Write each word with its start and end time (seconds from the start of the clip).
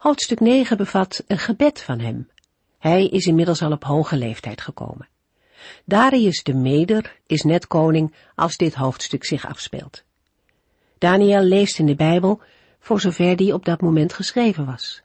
Hoofdstuk 0.00 0.40
9 0.40 0.76
bevat 0.76 1.24
een 1.26 1.38
gebed 1.38 1.82
van 1.82 1.98
hem. 1.98 2.28
Hij 2.78 3.06
is 3.06 3.26
inmiddels 3.26 3.62
al 3.62 3.72
op 3.72 3.84
hoge 3.84 4.16
leeftijd 4.16 4.60
gekomen. 4.60 5.08
Darius 5.84 6.42
de 6.42 6.54
Meder 6.54 7.16
is 7.26 7.42
net 7.42 7.66
koning 7.66 8.14
als 8.34 8.56
dit 8.56 8.74
hoofdstuk 8.74 9.24
zich 9.24 9.46
afspeelt. 9.46 10.04
Daniel 10.98 11.42
leest 11.42 11.78
in 11.78 11.86
de 11.86 11.94
Bijbel 11.94 12.40
voor 12.78 13.00
zover 13.00 13.36
die 13.36 13.54
op 13.54 13.64
dat 13.64 13.80
moment 13.80 14.12
geschreven 14.12 14.66
was. 14.66 15.02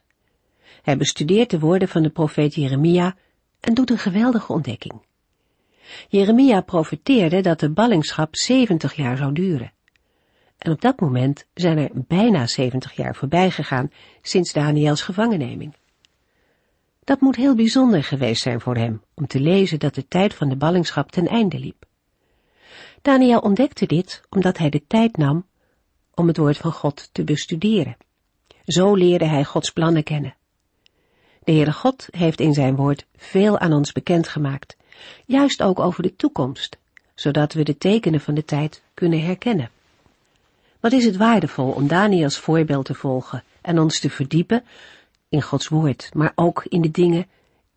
Hij 0.82 0.96
bestudeert 0.96 1.50
de 1.50 1.58
woorden 1.58 1.88
van 1.88 2.02
de 2.02 2.10
profeet 2.10 2.54
Jeremia 2.54 3.16
en 3.60 3.74
doet 3.74 3.90
een 3.90 3.98
geweldige 3.98 4.52
ontdekking. 4.52 5.02
Jeremia 6.08 6.60
profeteerde 6.60 7.40
dat 7.40 7.60
de 7.60 7.70
ballingschap 7.70 8.36
70 8.36 8.94
jaar 8.94 9.16
zou 9.16 9.32
duren. 9.32 9.72
En 10.58 10.72
op 10.72 10.80
dat 10.80 11.00
moment 11.00 11.46
zijn 11.54 11.78
er 11.78 11.90
bijna 11.94 12.46
70 12.46 12.92
jaar 12.92 13.14
voorbij 13.14 13.50
gegaan 13.50 13.90
sinds 14.22 14.52
Daniels 14.52 15.02
gevangenneming. 15.02 15.74
Dat 17.04 17.20
moet 17.20 17.36
heel 17.36 17.54
bijzonder 17.54 18.04
geweest 18.04 18.42
zijn 18.42 18.60
voor 18.60 18.76
hem, 18.76 19.02
om 19.14 19.26
te 19.26 19.40
lezen 19.40 19.78
dat 19.78 19.94
de 19.94 20.08
tijd 20.08 20.34
van 20.34 20.48
de 20.48 20.56
ballingschap 20.56 21.12
ten 21.12 21.26
einde 21.26 21.58
liep. 21.58 21.84
Daniel 23.02 23.38
ontdekte 23.38 23.86
dit 23.86 24.22
omdat 24.30 24.58
hij 24.58 24.70
de 24.70 24.82
tijd 24.86 25.16
nam 25.16 25.46
om 26.14 26.26
het 26.26 26.36
woord 26.36 26.56
van 26.56 26.72
God 26.72 27.08
te 27.12 27.24
bestuderen. 27.24 27.96
Zo 28.64 28.94
leerde 28.94 29.24
hij 29.24 29.44
Gods 29.44 29.70
plannen 29.70 30.02
kennen. 30.02 30.34
De 31.44 31.52
Heere 31.52 31.72
God 31.72 32.08
heeft 32.10 32.40
in 32.40 32.54
zijn 32.54 32.76
woord 32.76 33.06
veel 33.16 33.58
aan 33.58 33.72
ons 33.72 33.92
bekendgemaakt, 33.92 34.76
juist 35.26 35.62
ook 35.62 35.80
over 35.80 36.02
de 36.02 36.16
toekomst, 36.16 36.78
zodat 37.14 37.52
we 37.52 37.62
de 37.62 37.78
tekenen 37.78 38.20
van 38.20 38.34
de 38.34 38.44
tijd 38.44 38.82
kunnen 38.94 39.22
herkennen. 39.22 39.70
Wat 40.86 40.94
is 40.94 41.04
het 41.04 41.16
waardevol 41.16 41.70
om 41.70 41.88
Daniels 41.88 42.38
voorbeeld 42.38 42.84
te 42.84 42.94
volgen 42.94 43.44
en 43.60 43.78
ons 43.78 44.00
te 44.00 44.10
verdiepen 44.10 44.64
in 45.28 45.42
Gods 45.42 45.68
woord, 45.68 46.10
maar 46.14 46.32
ook 46.34 46.64
in 46.68 46.80
de 46.80 46.90
dingen 46.90 47.26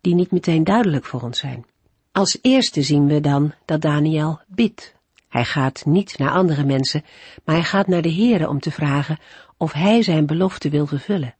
die 0.00 0.14
niet 0.14 0.30
meteen 0.30 0.64
duidelijk 0.64 1.04
voor 1.04 1.22
ons 1.22 1.38
zijn. 1.38 1.66
Als 2.12 2.38
eerste 2.42 2.82
zien 2.82 3.06
we 3.06 3.20
dan 3.20 3.52
dat 3.64 3.80
Daniel 3.80 4.40
bidt. 4.46 4.94
Hij 5.28 5.44
gaat 5.44 5.84
niet 5.84 6.18
naar 6.18 6.30
andere 6.30 6.64
mensen, 6.64 7.04
maar 7.44 7.54
hij 7.54 7.64
gaat 7.64 7.86
naar 7.86 8.02
de 8.02 8.12
Heere 8.12 8.48
om 8.48 8.60
te 8.60 8.70
vragen 8.70 9.18
of 9.56 9.72
hij 9.72 10.02
zijn 10.02 10.26
belofte 10.26 10.68
wil 10.68 10.86
vervullen. 10.86 11.34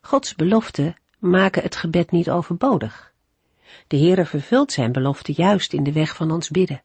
Gods 0.00 0.34
beloften 0.34 0.96
maken 1.18 1.62
het 1.62 1.76
gebed 1.76 2.10
niet 2.10 2.30
overbodig. 2.30 3.12
De 3.86 3.96
Heere 3.96 4.24
vervult 4.24 4.72
zijn 4.72 4.92
belofte 4.92 5.32
juist 5.36 5.72
in 5.72 5.82
de 5.82 5.92
weg 5.92 6.16
van 6.16 6.30
ons 6.30 6.50
bidden, 6.50 6.82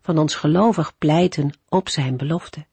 van 0.00 0.18
ons 0.18 0.34
gelovig 0.34 0.98
pleiten 0.98 1.58
op 1.68 1.88
zijn 1.88 2.16
belofte. 2.16 2.64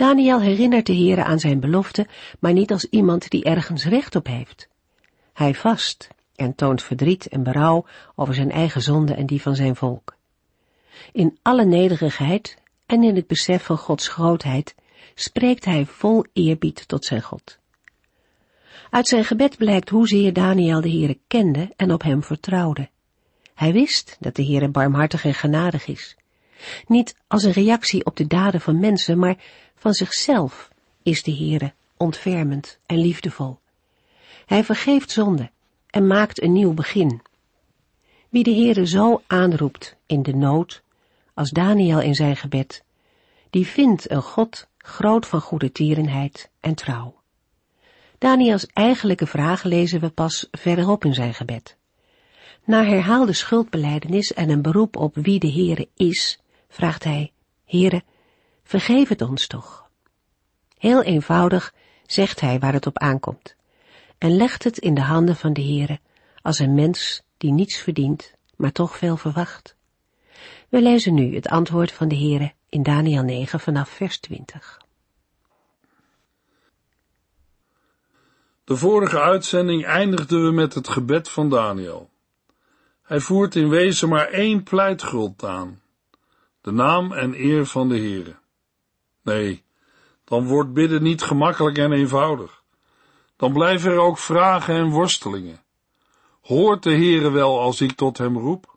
Daniel 0.00 0.40
herinnert 0.40 0.86
de 0.86 0.94
Heere 0.94 1.24
aan 1.24 1.38
zijn 1.38 1.60
belofte, 1.60 2.06
maar 2.38 2.52
niet 2.52 2.70
als 2.70 2.84
iemand 2.84 3.30
die 3.30 3.44
ergens 3.44 3.84
recht 3.84 4.16
op 4.16 4.26
heeft. 4.26 4.68
Hij 5.32 5.54
vast 5.54 6.08
en 6.36 6.54
toont 6.54 6.82
verdriet 6.82 7.28
en 7.28 7.42
berouw 7.42 7.86
over 8.14 8.34
zijn 8.34 8.50
eigen 8.50 8.82
zonde 8.82 9.14
en 9.14 9.26
die 9.26 9.42
van 9.42 9.54
zijn 9.54 9.76
volk. 9.76 10.16
In 11.12 11.38
alle 11.42 11.64
nederigheid 11.64 12.56
en 12.86 13.02
in 13.02 13.16
het 13.16 13.26
besef 13.26 13.64
van 13.64 13.78
Gods 13.78 14.08
grootheid 14.08 14.74
spreekt 15.14 15.64
hij 15.64 15.86
vol 15.86 16.24
eerbied 16.32 16.88
tot 16.88 17.04
zijn 17.04 17.22
God. 17.22 17.58
Uit 18.90 19.08
zijn 19.08 19.24
gebed 19.24 19.56
blijkt 19.56 19.88
hoezeer 19.88 20.32
Daniel 20.32 20.80
de 20.80 20.90
Heere 20.90 21.18
kende 21.26 21.72
en 21.76 21.92
op 21.92 22.02
hem 22.02 22.22
vertrouwde. 22.22 22.88
Hij 23.54 23.72
wist 23.72 24.16
dat 24.20 24.36
de 24.36 24.44
Heere 24.44 24.68
barmhartig 24.68 25.24
en 25.24 25.34
genadig 25.34 25.86
is. 25.86 26.16
Niet 26.86 27.16
als 27.26 27.42
een 27.42 27.52
reactie 27.52 28.04
op 28.04 28.16
de 28.16 28.26
daden 28.26 28.60
van 28.60 28.80
mensen, 28.80 29.18
maar 29.18 29.36
van 29.80 29.92
zichzelf 29.92 30.70
is 31.02 31.22
de 31.22 31.36
Heere 31.36 31.72
ontfermend 31.96 32.78
en 32.86 32.98
liefdevol. 32.98 33.58
Hij 34.46 34.64
vergeeft 34.64 35.10
zonde 35.10 35.50
en 35.86 36.06
maakt 36.06 36.42
een 36.42 36.52
nieuw 36.52 36.74
begin. 36.74 37.22
Wie 38.28 38.42
de 38.42 38.50
Heere 38.50 38.86
zo 38.86 39.22
aanroept 39.26 39.96
in 40.06 40.22
de 40.22 40.34
nood, 40.34 40.82
als 41.34 41.50
Daniel 41.50 42.00
in 42.00 42.14
zijn 42.14 42.36
gebed, 42.36 42.84
die 43.50 43.66
vindt 43.66 44.10
een 44.10 44.22
God 44.22 44.68
groot 44.78 45.26
van 45.26 45.40
goede 45.40 45.72
tierenheid 45.72 46.50
en 46.60 46.74
trouw. 46.74 47.20
Daniels 48.18 48.66
eigenlijke 48.66 49.26
vraag 49.26 49.62
lezen 49.62 50.00
we 50.00 50.08
pas 50.08 50.48
verderop 50.50 51.04
in 51.04 51.14
zijn 51.14 51.34
gebed. 51.34 51.76
Na 52.64 52.84
herhaalde 52.84 53.32
schuldbeleidenis 53.32 54.32
en 54.32 54.50
een 54.50 54.62
beroep 54.62 54.96
op 54.96 55.14
wie 55.14 55.38
de 55.38 55.52
Heere 55.52 55.88
is, 55.94 56.40
vraagt 56.68 57.04
hij, 57.04 57.32
Heere, 57.64 58.02
vergeef 58.70 59.08
het 59.08 59.22
ons 59.22 59.46
toch. 59.46 59.90
Heel 60.78 61.02
eenvoudig 61.02 61.74
zegt 62.06 62.40
hij 62.40 62.58
waar 62.58 62.72
het 62.72 62.86
op 62.86 62.98
aankomt 62.98 63.56
en 64.18 64.36
legt 64.36 64.64
het 64.64 64.78
in 64.78 64.94
de 64.94 65.00
handen 65.00 65.36
van 65.36 65.52
de 65.52 65.62
Heere 65.62 66.00
als 66.42 66.58
een 66.58 66.74
mens 66.74 67.22
die 67.36 67.52
niets 67.52 67.78
verdient, 67.78 68.34
maar 68.56 68.72
toch 68.72 68.96
veel 68.96 69.16
verwacht. 69.16 69.76
We 70.68 70.82
lezen 70.82 71.14
nu 71.14 71.34
het 71.34 71.48
antwoord 71.48 71.92
van 71.92 72.08
de 72.08 72.16
Heere 72.16 72.52
in 72.68 72.82
Daniel 72.82 73.22
9 73.22 73.60
vanaf 73.60 73.88
vers 73.88 74.18
20. 74.18 74.80
De 78.64 78.76
vorige 78.76 79.20
uitzending 79.20 79.84
eindigden 79.84 80.44
we 80.44 80.52
met 80.52 80.74
het 80.74 80.88
gebed 80.88 81.28
van 81.28 81.48
Daniel. 81.48 82.10
Hij 83.02 83.20
voert 83.20 83.54
in 83.54 83.68
wezen 83.68 84.08
maar 84.08 84.28
één 84.28 84.62
pleitgrond 84.62 85.44
aan. 85.44 85.80
De 86.60 86.72
naam 86.72 87.12
en 87.12 87.34
eer 87.34 87.66
van 87.66 87.88
de 87.88 87.96
Heere. 87.96 88.39
Nee, 89.22 89.62
dan 90.24 90.46
wordt 90.46 90.72
bidden 90.72 91.02
niet 91.02 91.22
gemakkelijk 91.22 91.78
en 91.78 91.92
eenvoudig. 91.92 92.62
Dan 93.36 93.52
blijven 93.52 93.90
er 93.90 93.98
ook 93.98 94.18
vragen 94.18 94.74
en 94.74 94.90
worstelingen. 94.90 95.62
Hoort 96.40 96.82
de 96.82 96.90
Heere 96.90 97.30
wel 97.30 97.60
als 97.60 97.80
ik 97.80 97.92
tot 97.92 98.18
hem 98.18 98.38
roep? 98.38 98.76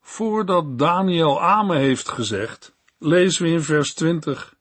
Voordat 0.00 0.78
Daniel 0.78 1.42
Amen 1.42 1.76
heeft 1.76 2.08
gezegd, 2.08 2.74
lezen 2.98 3.44
we 3.44 3.50
in 3.50 3.62
vers 3.62 3.94
20. 3.94 4.54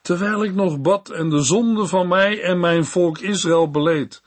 Terwijl 0.00 0.44
ik 0.44 0.54
nog 0.54 0.80
bad 0.80 1.10
en 1.10 1.30
de 1.30 1.42
zonde 1.42 1.86
van 1.86 2.08
mij 2.08 2.42
en 2.42 2.60
mijn 2.60 2.84
volk 2.84 3.18
Israël 3.18 3.70
beleed, 3.70 4.22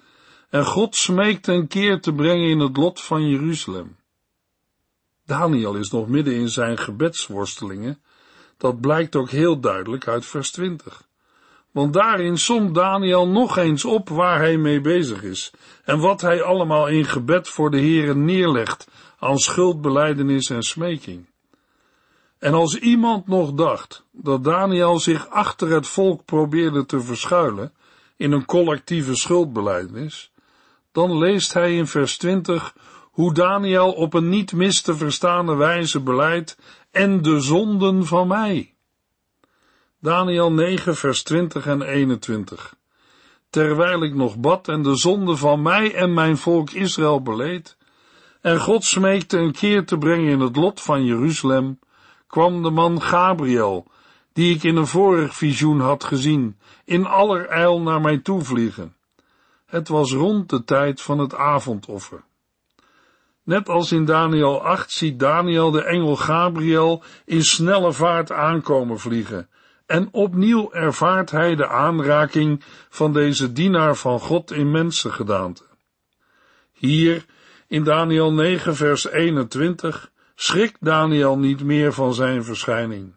en 0.49 0.65
God 0.65 0.95
smeekte 0.95 1.53
een 1.53 1.67
keer 1.67 2.01
te 2.01 2.13
brengen 2.13 2.49
in 2.49 2.59
het 2.59 2.77
lot 2.77 3.01
van 3.01 3.29
Jeruzalem. 3.29 3.97
Daniel 5.25 5.75
is 5.75 5.89
nog 5.89 6.07
midden 6.07 6.33
in 6.33 6.49
zijn 6.49 6.77
gebedsworstelingen 6.77 8.01
dat 8.59 8.81
blijkt 8.81 9.15
ook 9.15 9.29
heel 9.29 9.59
duidelijk 9.59 10.07
uit 10.07 10.25
vers 10.25 10.51
20. 10.51 11.03
Want 11.71 11.93
daarin 11.93 12.37
somt 12.37 12.75
Daniel 12.75 13.27
nog 13.27 13.57
eens 13.57 13.85
op 13.85 14.09
waar 14.09 14.39
hij 14.39 14.57
mee 14.57 14.81
bezig 14.81 15.23
is 15.23 15.51
en 15.83 15.99
wat 15.99 16.21
hij 16.21 16.41
allemaal 16.41 16.87
in 16.87 17.05
gebed 17.05 17.47
voor 17.47 17.71
de 17.71 17.77
Heere 17.77 18.15
neerlegt 18.15 18.87
aan 19.19 19.37
schuldbeleidenis 19.37 20.49
en 20.49 20.63
smeking. 20.63 21.25
En 22.39 22.53
als 22.53 22.75
iemand 22.75 23.27
nog 23.27 23.53
dacht 23.53 24.03
dat 24.11 24.43
Daniel 24.43 24.99
zich 24.99 25.29
achter 25.29 25.69
het 25.69 25.87
volk 25.87 26.25
probeerde 26.25 26.85
te 26.85 27.01
verschuilen 27.01 27.73
in 28.17 28.31
een 28.31 28.45
collectieve 28.45 29.15
schuldbeleidenis, 29.15 30.31
dan 30.91 31.17
leest 31.17 31.53
hij 31.53 31.75
in 31.75 31.87
vers 31.87 32.17
20 32.17 32.73
hoe 33.11 33.33
Daniel 33.33 33.91
op 33.91 34.13
een 34.13 34.29
niet 34.29 34.53
mis 34.53 34.81
te 34.81 34.95
verstaande 34.95 35.55
wijze 35.55 35.99
beleidt 35.99 36.57
en 36.91 37.21
de 37.21 37.39
zonden 37.39 38.05
van 38.05 38.27
mij. 38.27 38.73
Daniel 39.99 40.51
9 40.51 40.95
vers 40.95 41.23
20 41.23 41.65
en 41.65 41.81
21 41.81 42.75
Terwijl 43.49 44.03
ik 44.03 44.15
nog 44.15 44.37
bad 44.37 44.67
en 44.67 44.83
de 44.83 44.95
zonde 44.95 45.35
van 45.35 45.61
mij 45.61 45.95
en 45.95 46.13
mijn 46.13 46.37
volk 46.37 46.69
Israël 46.69 47.21
beleed, 47.21 47.77
en 48.41 48.59
God 48.59 48.83
smeekte 48.83 49.37
een 49.37 49.51
keer 49.51 49.85
te 49.85 49.97
brengen 49.97 50.31
in 50.31 50.39
het 50.39 50.55
lot 50.55 50.81
van 50.81 51.05
Jeruzalem, 51.05 51.79
kwam 52.27 52.63
de 52.63 52.69
man 52.69 53.01
Gabriel, 53.01 53.87
die 54.33 54.55
ik 54.55 54.63
in 54.63 54.75
een 54.75 54.87
vorig 54.87 55.35
visioen 55.35 55.79
had 55.79 56.03
gezien, 56.03 56.57
in 56.85 57.05
allerijl 57.05 57.81
naar 57.81 58.01
mij 58.01 58.17
toevliegen. 58.17 58.95
Het 59.65 59.87
was 59.87 60.11
rond 60.11 60.49
de 60.49 60.63
tijd 60.63 61.01
van 61.01 61.19
het 61.19 61.35
avondoffer. 61.35 62.23
Net 63.49 63.69
als 63.69 63.91
in 63.91 64.05
Daniel 64.05 64.61
8 64.63 64.91
ziet 64.91 65.19
Daniel 65.19 65.71
de 65.71 65.83
engel 65.83 66.15
Gabriel 66.15 67.03
in 67.25 67.43
snelle 67.43 67.93
vaart 67.93 68.31
aankomen 68.31 68.99
vliegen 68.99 69.49
En 69.85 70.09
opnieuw 70.11 70.71
ervaart 70.71 71.31
hij 71.31 71.55
de 71.55 71.67
aanraking 71.67 72.63
van 72.89 73.13
deze 73.13 73.51
dienaar 73.51 73.95
van 73.95 74.19
God 74.19 74.51
in 74.51 74.71
mensengedaante. 74.71 75.63
Hier, 76.71 77.25
in 77.67 77.83
Daniel 77.83 78.33
9 78.33 78.75
vers 78.75 79.07
21, 79.07 80.11
schrikt 80.35 80.77
Daniel 80.79 81.37
niet 81.37 81.63
meer 81.63 81.93
van 81.93 82.13
zijn 82.13 82.43
verschijning. 82.43 83.15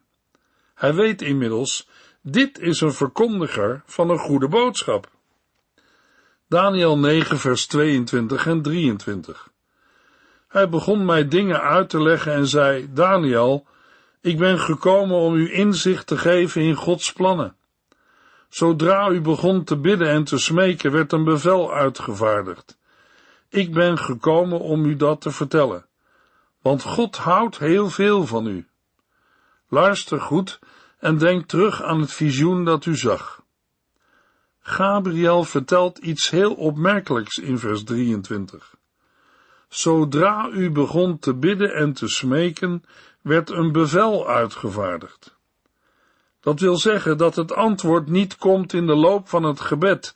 Hij 0.75 0.95
weet 0.95 1.23
inmiddels, 1.23 1.89
dit 2.23 2.59
is 2.59 2.81
een 2.81 2.93
verkondiger 2.93 3.83
van 3.87 4.11
een 4.11 4.19
goede 4.19 4.49
boodschap. 4.49 5.11
Daniel 6.49 6.99
9 6.99 7.39
vers 7.39 7.67
22 7.67 8.47
en 8.47 8.63
23 8.63 9.52
Hij 10.53 10.69
begon 10.69 11.05
mij 11.05 11.29
dingen 11.29 11.61
uit 11.61 11.89
te 11.89 12.03
leggen 12.03 12.33
en 12.33 12.47
zei, 12.47 12.93
Daniel, 12.93 13.67
ik 14.21 14.39
ben 14.39 14.59
gekomen 14.59 15.17
om 15.17 15.35
u 15.35 15.55
inzicht 15.55 16.07
te 16.07 16.17
geven 16.17 16.63
in 16.63 16.75
Gods 16.75 17.13
plannen. 17.13 17.57
Zodra 18.49 19.09
u 19.09 19.21
begon 19.21 19.65
te 19.65 19.77
bidden 19.77 20.09
en 20.09 20.25
te 20.25 20.39
smeken, 20.39 20.93
werd 20.93 21.13
een 21.13 21.25
bevel 21.25 21.73
uitgevaardigd. 21.75 22.79
Ik 23.49 23.73
ben 23.73 23.99
gekomen 23.99 24.61
om 24.61 24.85
u 24.85 24.97
dat 24.97 25.21
te 25.21 25.31
vertellen, 25.31 25.87
want 26.63 26.83
God 26.83 27.17
houdt 27.17 27.59
heel 27.59 27.91
veel 27.91 28.27
van 28.27 28.47
u. 28.47 28.67
Luister 29.69 30.21
goed 30.21 30.59
en 30.99 31.19
denk 31.19 31.47
terug 31.47 31.83
aan 31.83 32.01
het 32.01 32.13
visioen 32.13 32.65
dat 32.65 32.85
u 32.85 32.97
zag. 32.97 33.43
Gabriel 34.61 35.45
vertelt 35.45 35.99
iets 35.99 36.31
heel 36.31 36.55
opmerkelijks 36.55 37.39
in 37.39 37.59
vers 37.59 37.85
23. 37.85 38.81
Zodra 39.73 40.49
u 40.49 40.71
begon 40.71 41.19
te 41.19 41.35
bidden 41.35 41.75
en 41.75 41.93
te 41.93 42.09
smeken, 42.09 42.85
werd 43.21 43.51
een 43.51 43.73
bevel 43.73 44.29
uitgevaardigd. 44.29 45.37
Dat 46.41 46.61
wil 46.61 46.77
zeggen 46.77 47.19
dat 47.19 47.37
het 47.37 47.53
antwoord 47.53 48.09
niet 48.09 48.37
komt 48.37 48.73
in 48.73 48.87
de 48.87 48.95
loop 48.95 49.29
van 49.29 49.43
het 49.43 49.61
gebed, 49.61 50.15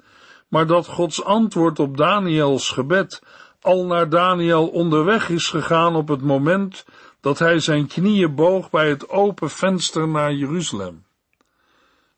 maar 0.48 0.66
dat 0.66 0.86
Gods 0.86 1.24
antwoord 1.24 1.78
op 1.78 1.96
Daniels 1.96 2.70
gebed 2.70 3.22
al 3.60 3.86
naar 3.86 4.08
Daniel 4.08 4.68
onderweg 4.68 5.28
is 5.28 5.48
gegaan 5.48 5.96
op 5.96 6.08
het 6.08 6.22
moment 6.22 6.84
dat 7.20 7.38
hij 7.38 7.58
zijn 7.58 7.86
knieën 7.86 8.34
boog 8.34 8.70
bij 8.70 8.88
het 8.88 9.08
open 9.08 9.50
venster 9.50 10.08
naar 10.08 10.32
Jeruzalem. 10.32 11.04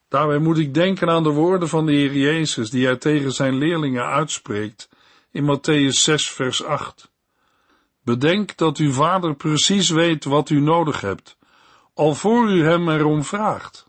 Daarbij 0.08 0.38
moet 0.38 0.58
ik 0.58 0.74
denken 0.74 1.08
aan 1.08 1.22
de 1.22 1.30
woorden 1.30 1.68
van 1.68 1.86
de 1.86 1.92
Heer 1.92 2.16
Jezus 2.16 2.70
die 2.70 2.86
hij 2.86 2.96
tegen 2.96 3.32
zijn 3.32 3.54
leerlingen 3.54 4.04
uitspreekt 4.04 4.88
in 5.30 5.44
Matthäus 5.44 6.02
6 6.02 6.30
vers 6.30 6.64
8. 6.64 7.10
Bedenk 8.08 8.56
dat 8.56 8.76
uw 8.76 8.92
vader 8.92 9.34
precies 9.34 9.90
weet 9.90 10.24
wat 10.24 10.50
u 10.50 10.60
nodig 10.60 11.00
hebt, 11.00 11.36
al 11.94 12.14
voor 12.14 12.50
u 12.50 12.64
hem 12.64 12.88
erom 12.88 13.24
vraagt. 13.24 13.86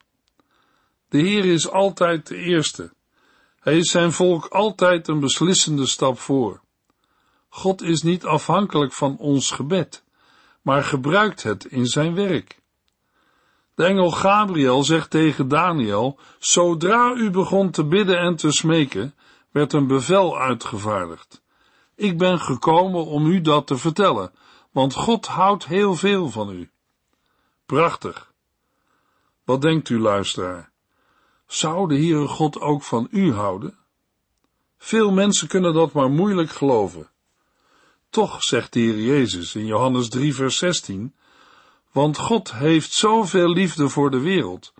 De 1.10 1.18
Heer 1.18 1.45
is 1.45 1.69
altijd 1.69 2.27
de 2.27 2.36
eerste. 2.36 2.94
Hij 3.60 3.77
is 3.77 3.92
zijn 3.92 4.12
volk 4.12 4.45
altijd 4.45 5.07
een 5.07 5.19
beslissende 5.19 5.86
stap 5.86 6.19
voor. 6.19 6.62
God 7.50 7.81
is 7.81 8.01
niet 8.01 8.25
afhankelijk 8.25 8.94
van 8.94 9.18
ons 9.18 9.51
gebed, 9.51 10.04
maar 10.62 10.83
gebruikt 10.83 11.44
het 11.44 11.65
in 11.65 11.86
zijn 11.86 12.15
werk. 12.15 12.60
De 13.75 13.83
engel 13.86 14.12
Gabriel 14.12 14.83
zegt 14.83 15.10
tegen 15.10 15.48
Daniel, 15.48 16.19
zodra 16.39 17.13
u 17.13 17.30
begon 17.30 17.72
te 17.72 17.86
bidden 17.86 18.18
en 18.18 18.36
te 18.36 18.51
smeken, 18.51 19.13
werd 19.51 19.74
een 19.74 19.88
bevel 19.88 20.39
uitgevaardigd. 20.39 21.42
Ik 22.00 22.18
ben 22.18 22.40
gekomen 22.40 23.06
om 23.06 23.25
u 23.25 23.42
dat 23.42 23.68
te 23.68 23.78
vertellen, 23.78 24.31
want 24.72 24.94
God 24.94 25.28
houdt 25.28 25.66
heel 25.66 25.96
veel 25.96 26.30
van 26.30 26.50
u. 26.50 26.69
Prachtig. 27.66 28.31
Wat 29.44 29.62
denkt 29.62 29.90
u, 29.90 30.00
luisteraar? 30.00 30.72
Zou 31.48 31.88
de 31.88 31.96
Heere 31.96 32.28
God 32.28 32.60
ook 32.60 32.84
van 32.84 33.07
u 33.12 33.34
houden? 33.34 33.78
Veel 34.78 35.12
mensen 35.12 35.48
kunnen 35.48 35.74
dat 35.74 35.94
maar 35.94 36.10
moeilijk 36.10 36.50
geloven. 36.50 37.10
Toch 38.10 38.44
zegt 38.44 38.74
de 38.74 38.80
Heer 38.80 39.00
Jezus 39.00 39.56
in 39.56 39.66
Johannes 39.66 40.10
3 40.10 40.36
vers 40.36 40.57
16, 40.57 41.16
want 41.92 42.18
God 42.18 42.54
heeft 42.54 42.92
zoveel 42.92 43.50
liefde 43.50 43.90
voor 43.90 44.12
de 44.12 44.19
wereld, 44.19 44.74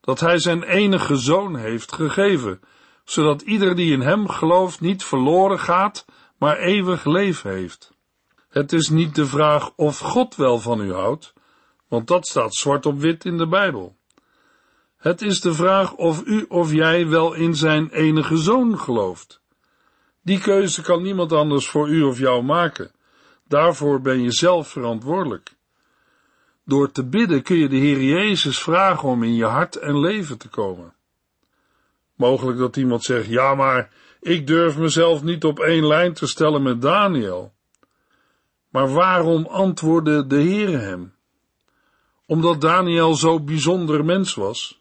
dat 0.00 0.20
Hij 0.20 0.38
zijn 0.38 0.62
enige 0.62 1.16
zoon 1.16 1.56
heeft 1.56 1.92
gegeven, 1.92 2.60
zodat 3.04 3.42
ieder 3.42 3.74
die 3.76 3.92
in 3.92 4.00
Hem 4.00 4.28
gelooft 4.28 4.80
niet 4.80 5.04
verloren 5.04 5.58
gaat, 5.58 6.04
maar 6.40 6.58
eeuwig 6.58 7.04
leven 7.04 7.50
heeft. 7.50 7.92
Het 8.48 8.72
is 8.72 8.88
niet 8.88 9.14
de 9.14 9.26
vraag 9.26 9.72
of 9.76 9.98
God 9.98 10.36
wel 10.36 10.58
van 10.58 10.80
u 10.80 10.92
houdt, 10.92 11.32
want 11.88 12.06
dat 12.06 12.26
staat 12.26 12.54
zwart 12.54 12.86
op 12.86 12.98
wit 12.98 13.24
in 13.24 13.38
de 13.38 13.48
Bijbel. 13.48 13.96
Het 14.96 15.22
is 15.22 15.40
de 15.40 15.54
vraag 15.54 15.94
of 15.94 16.22
u 16.24 16.44
of 16.48 16.72
jij 16.72 17.08
wel 17.08 17.32
in 17.32 17.54
zijn 17.54 17.90
enige 17.90 18.36
zoon 18.36 18.78
gelooft. 18.78 19.40
Die 20.22 20.40
keuze 20.40 20.82
kan 20.82 21.02
niemand 21.02 21.32
anders 21.32 21.68
voor 21.68 21.88
u 21.88 22.02
of 22.02 22.18
jou 22.18 22.42
maken. 22.42 22.90
Daarvoor 23.48 24.00
ben 24.00 24.22
je 24.22 24.30
zelf 24.30 24.68
verantwoordelijk. 24.68 25.52
Door 26.64 26.92
te 26.92 27.04
bidden 27.04 27.42
kun 27.42 27.56
je 27.56 27.68
de 27.68 27.76
Heer 27.76 28.02
Jezus 28.02 28.58
vragen 28.58 29.08
om 29.08 29.22
in 29.22 29.34
je 29.34 29.44
hart 29.44 29.76
en 29.76 30.00
leven 30.00 30.38
te 30.38 30.48
komen. 30.48 30.94
Mogelijk 32.14 32.58
dat 32.58 32.76
iemand 32.76 33.04
zegt, 33.04 33.26
ja 33.26 33.54
maar 33.54 33.90
ik 34.20 34.46
durf 34.46 34.76
mezelf 34.76 35.22
niet 35.22 35.44
op 35.44 35.58
één 35.58 35.86
lijn 35.86 36.12
te 36.12 36.26
stellen 36.26 36.62
met 36.62 36.82
Daniel. 36.82 37.52
Maar 38.68 38.92
waarom 38.92 39.46
antwoordde 39.46 40.26
de 40.26 40.36
Heere 40.36 40.76
hem? 40.76 41.14
Omdat 42.26 42.60
Daniel 42.60 43.14
zo'n 43.14 43.44
bijzonder 43.44 44.04
mens 44.04 44.34
was? 44.34 44.80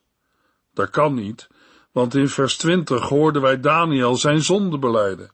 Dat 0.74 0.90
kan 0.90 1.14
niet, 1.14 1.50
want 1.92 2.16
in 2.16 2.30
vers 2.30 2.58
20 2.58 3.10
hoorden 3.10 3.42
wij 3.42 3.60
Daniel 3.60 4.16
zijn 4.16 4.42
zonde 4.42 4.78
beleiden. 4.78 5.32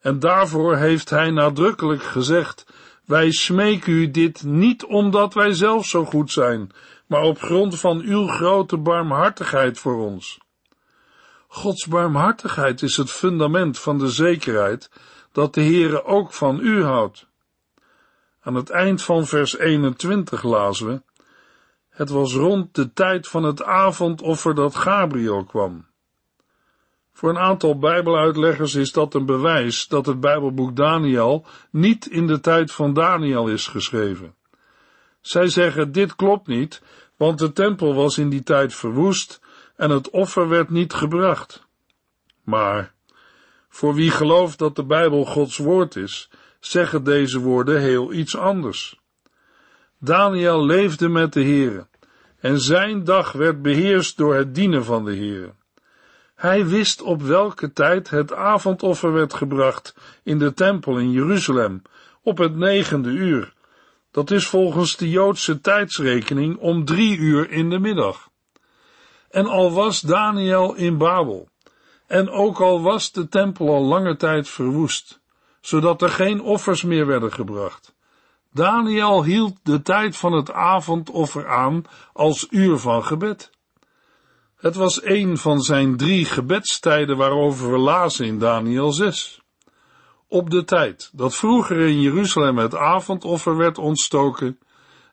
En 0.00 0.18
daarvoor 0.18 0.76
heeft 0.76 1.10
hij 1.10 1.30
nadrukkelijk 1.30 2.02
gezegd, 2.02 2.66
wij 3.04 3.30
smeken 3.30 3.92
u 3.92 4.10
dit 4.10 4.42
niet 4.42 4.84
omdat 4.84 5.34
wij 5.34 5.52
zelf 5.52 5.86
zo 5.86 6.04
goed 6.04 6.30
zijn, 6.30 6.70
maar 7.06 7.22
op 7.22 7.38
grond 7.38 7.78
van 7.80 8.00
uw 8.00 8.26
grote 8.26 8.76
barmhartigheid 8.76 9.78
voor 9.78 10.06
ons. 10.06 10.38
Gods 11.52 11.86
barmhartigheid 11.86 12.82
is 12.82 12.96
het 12.96 13.10
fundament 13.10 13.78
van 13.78 13.98
de 13.98 14.08
zekerheid 14.08 14.90
dat 15.32 15.54
de 15.54 15.60
Heere 15.60 16.04
ook 16.04 16.32
van 16.32 16.60
u 16.60 16.82
houdt. 16.82 17.26
Aan 18.40 18.54
het 18.54 18.70
eind 18.70 19.02
van 19.02 19.26
vers 19.26 19.58
21 19.58 20.42
lazen 20.42 20.86
we, 20.86 21.02
het 21.88 22.10
was 22.10 22.34
rond 22.34 22.74
de 22.74 22.92
tijd 22.92 23.28
van 23.28 23.42
het 23.42 23.62
avondoffer 23.62 24.54
dat 24.54 24.74
Gabriel 24.74 25.44
kwam. 25.44 25.86
Voor 27.12 27.30
een 27.30 27.38
aantal 27.38 27.78
Bijbeluitleggers 27.78 28.74
is 28.74 28.92
dat 28.92 29.14
een 29.14 29.26
bewijs 29.26 29.88
dat 29.88 30.06
het 30.06 30.20
Bijbelboek 30.20 30.76
Daniel 30.76 31.46
niet 31.70 32.06
in 32.06 32.26
de 32.26 32.40
tijd 32.40 32.72
van 32.72 32.92
Daniel 32.92 33.48
is 33.48 33.66
geschreven. 33.66 34.34
Zij 35.20 35.48
zeggen 35.48 35.92
dit 35.92 36.16
klopt 36.16 36.46
niet, 36.46 36.82
want 37.16 37.38
de 37.38 37.52
tempel 37.52 37.94
was 37.94 38.18
in 38.18 38.28
die 38.28 38.42
tijd 38.42 38.74
verwoest 38.74 39.40
en 39.80 39.90
het 39.90 40.10
offer 40.10 40.48
werd 40.48 40.70
niet 40.70 40.92
gebracht. 40.92 41.66
Maar 42.44 42.92
voor 43.68 43.94
wie 43.94 44.10
gelooft 44.10 44.58
dat 44.58 44.76
de 44.76 44.84
Bijbel 44.84 45.24
Gods 45.24 45.56
woord 45.56 45.96
is, 45.96 46.30
zeggen 46.58 47.04
deze 47.04 47.38
woorden 47.38 47.80
heel 47.80 48.12
iets 48.12 48.36
anders. 48.36 49.00
Daniel 49.98 50.64
leefde 50.64 51.08
met 51.08 51.32
de 51.32 51.42
Heere 51.42 51.86
en 52.40 52.60
zijn 52.60 53.04
dag 53.04 53.32
werd 53.32 53.62
beheerst 53.62 54.16
door 54.16 54.34
het 54.34 54.54
dienen 54.54 54.84
van 54.84 55.04
de 55.04 55.16
Heere. 55.16 55.52
Hij 56.34 56.66
wist 56.66 57.02
op 57.02 57.22
welke 57.22 57.72
tijd 57.72 58.10
het 58.10 58.32
avondoffer 58.32 59.12
werd 59.12 59.34
gebracht 59.34 59.94
in 60.22 60.38
de 60.38 60.52
tempel 60.52 60.98
in 60.98 61.10
Jeruzalem, 61.10 61.82
op 62.22 62.38
het 62.38 62.56
negende 62.56 63.10
uur. 63.10 63.54
Dat 64.10 64.30
is 64.30 64.46
volgens 64.46 64.96
de 64.96 65.10
Joodse 65.10 65.60
tijdsrekening 65.60 66.56
om 66.56 66.84
drie 66.84 67.18
uur 67.18 67.50
in 67.50 67.70
de 67.70 67.78
middag. 67.78 68.29
En 69.30 69.46
al 69.46 69.72
was 69.72 70.00
Daniel 70.00 70.74
in 70.74 70.98
Babel, 70.98 71.48
en 72.06 72.30
ook 72.30 72.60
al 72.60 72.82
was 72.82 73.12
de 73.12 73.28
tempel 73.28 73.68
al 73.68 73.82
lange 73.82 74.16
tijd 74.16 74.48
verwoest, 74.48 75.20
zodat 75.60 76.02
er 76.02 76.10
geen 76.10 76.42
offers 76.42 76.82
meer 76.82 77.06
werden 77.06 77.32
gebracht. 77.32 77.94
Daniel 78.52 79.24
hield 79.24 79.56
de 79.62 79.82
tijd 79.82 80.16
van 80.16 80.32
het 80.32 80.52
avondoffer 80.52 81.48
aan 81.48 81.84
als 82.12 82.46
uur 82.50 82.78
van 82.78 83.04
gebed. 83.04 83.50
Het 84.56 84.74
was 84.74 85.04
een 85.04 85.38
van 85.38 85.60
zijn 85.60 85.96
drie 85.96 86.24
gebedstijden 86.24 87.16
waarover 87.16 87.70
we 87.70 87.78
lazen 87.78 88.26
in 88.26 88.38
Daniel 88.38 88.92
6. 88.92 89.40
Op 90.28 90.50
de 90.50 90.64
tijd 90.64 91.10
dat 91.12 91.36
vroeger 91.36 91.78
in 91.78 92.00
Jeruzalem 92.00 92.58
het 92.58 92.74
avondoffer 92.74 93.56
werd 93.56 93.78
ontstoken, 93.78 94.58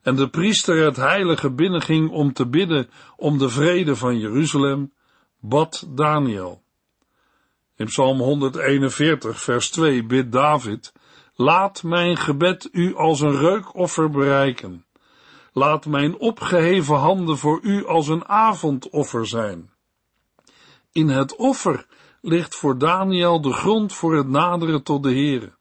en 0.07 0.15
de 0.15 0.29
priester 0.29 0.83
het 0.85 0.95
heilige 0.95 1.51
binnenging 1.51 2.09
om 2.09 2.33
te 2.33 2.47
bidden 2.47 2.89
om 3.15 3.37
de 3.37 3.49
vrede 3.49 3.95
van 3.95 4.19
Jeruzalem, 4.19 4.93
bad 5.39 5.87
Daniel. 5.89 6.61
In 7.75 7.85
Psalm 7.85 8.19
141, 8.19 9.41
vers 9.41 9.69
2 9.69 10.05
bidt 10.05 10.31
David, 10.31 10.93
Laat 11.35 11.83
mijn 11.83 12.17
gebed 12.17 12.69
u 12.71 12.95
als 12.95 13.21
een 13.21 13.37
reukoffer 13.37 14.09
bereiken. 14.09 14.85
Laat 15.53 15.85
mijn 15.85 16.17
opgeheven 16.17 16.95
handen 16.95 17.37
voor 17.37 17.59
u 17.61 17.85
als 17.85 18.07
een 18.07 18.27
avondoffer 18.27 19.27
zijn. 19.27 19.69
In 20.91 21.09
het 21.09 21.35
offer 21.35 21.85
ligt 22.21 22.55
voor 22.55 22.77
Daniel 22.77 23.41
de 23.41 23.53
grond 23.53 23.93
voor 23.93 24.15
het 24.15 24.27
naderen 24.27 24.83
tot 24.83 25.03
de 25.03 25.13
Here. 25.13 25.51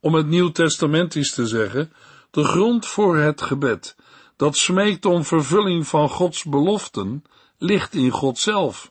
Om 0.00 0.14
het 0.14 0.26
Nieuw 0.26 0.50
Testamentisch 0.50 1.34
te 1.34 1.46
zeggen, 1.46 1.92
de 2.34 2.44
grond 2.44 2.86
voor 2.86 3.16
het 3.16 3.42
gebed, 3.42 3.96
dat 4.36 4.56
smeekt 4.56 5.04
om 5.04 5.24
vervulling 5.24 5.86
van 5.86 6.08
Gods 6.08 6.44
beloften, 6.44 7.24
ligt 7.58 7.94
in 7.94 8.10
God 8.10 8.38
zelf. 8.38 8.90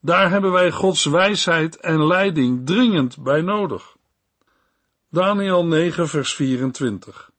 Daar 0.00 0.30
hebben 0.30 0.52
wij 0.52 0.70
Gods 0.70 1.04
wijsheid 1.04 1.76
en 1.76 2.06
leiding 2.06 2.66
dringend 2.66 3.22
bij 3.22 3.40
nodig. 3.40 3.96
Daniel 5.10 5.64
9 5.64 6.08
vers 6.08 6.34
24 6.34 7.30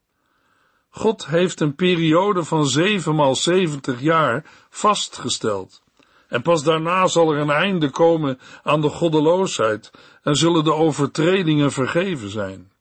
God 0.90 1.28
heeft 1.28 1.60
een 1.60 1.76
periode 1.76 2.44
van 2.44 2.68
zeven 2.68 3.16
maal 3.16 3.36
zeventig 3.36 4.02
jaar 4.02 4.46
vastgesteld. 4.70 5.82
En 6.28 6.42
pas 6.42 6.64
daarna 6.64 7.08
zal 7.08 7.32
er 7.32 7.40
een 7.40 7.50
einde 7.50 7.90
komen 7.90 8.40
aan 8.64 8.82
de 8.82 8.90
goddeloosheid 8.90 9.92
en 10.24 10.36
zullen 10.36 10.64
de 10.64 10.74
overtredingen 10.74 11.72
vergeven 11.72 12.30
zijn. 12.30 12.72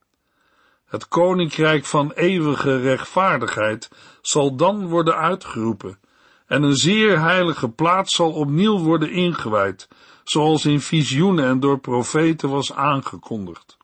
Het 0.87 1.07
koninkrijk 1.07 1.85
van 1.85 2.11
eeuwige 2.11 2.79
rechtvaardigheid 2.79 3.89
zal 4.21 4.55
dan 4.55 4.87
worden 4.87 5.15
uitgeroepen 5.15 5.99
en 6.45 6.63
een 6.63 6.75
zeer 6.75 7.19
heilige 7.19 7.69
plaats 7.69 8.15
zal 8.15 8.31
opnieuw 8.31 8.79
worden 8.79 9.11
ingewijd, 9.11 9.87
zoals 10.23 10.65
in 10.65 10.81
visioenen 10.81 11.45
en 11.45 11.59
door 11.59 11.79
profeten 11.79 12.49
was 12.49 12.73
aangekondigd. 12.73 13.77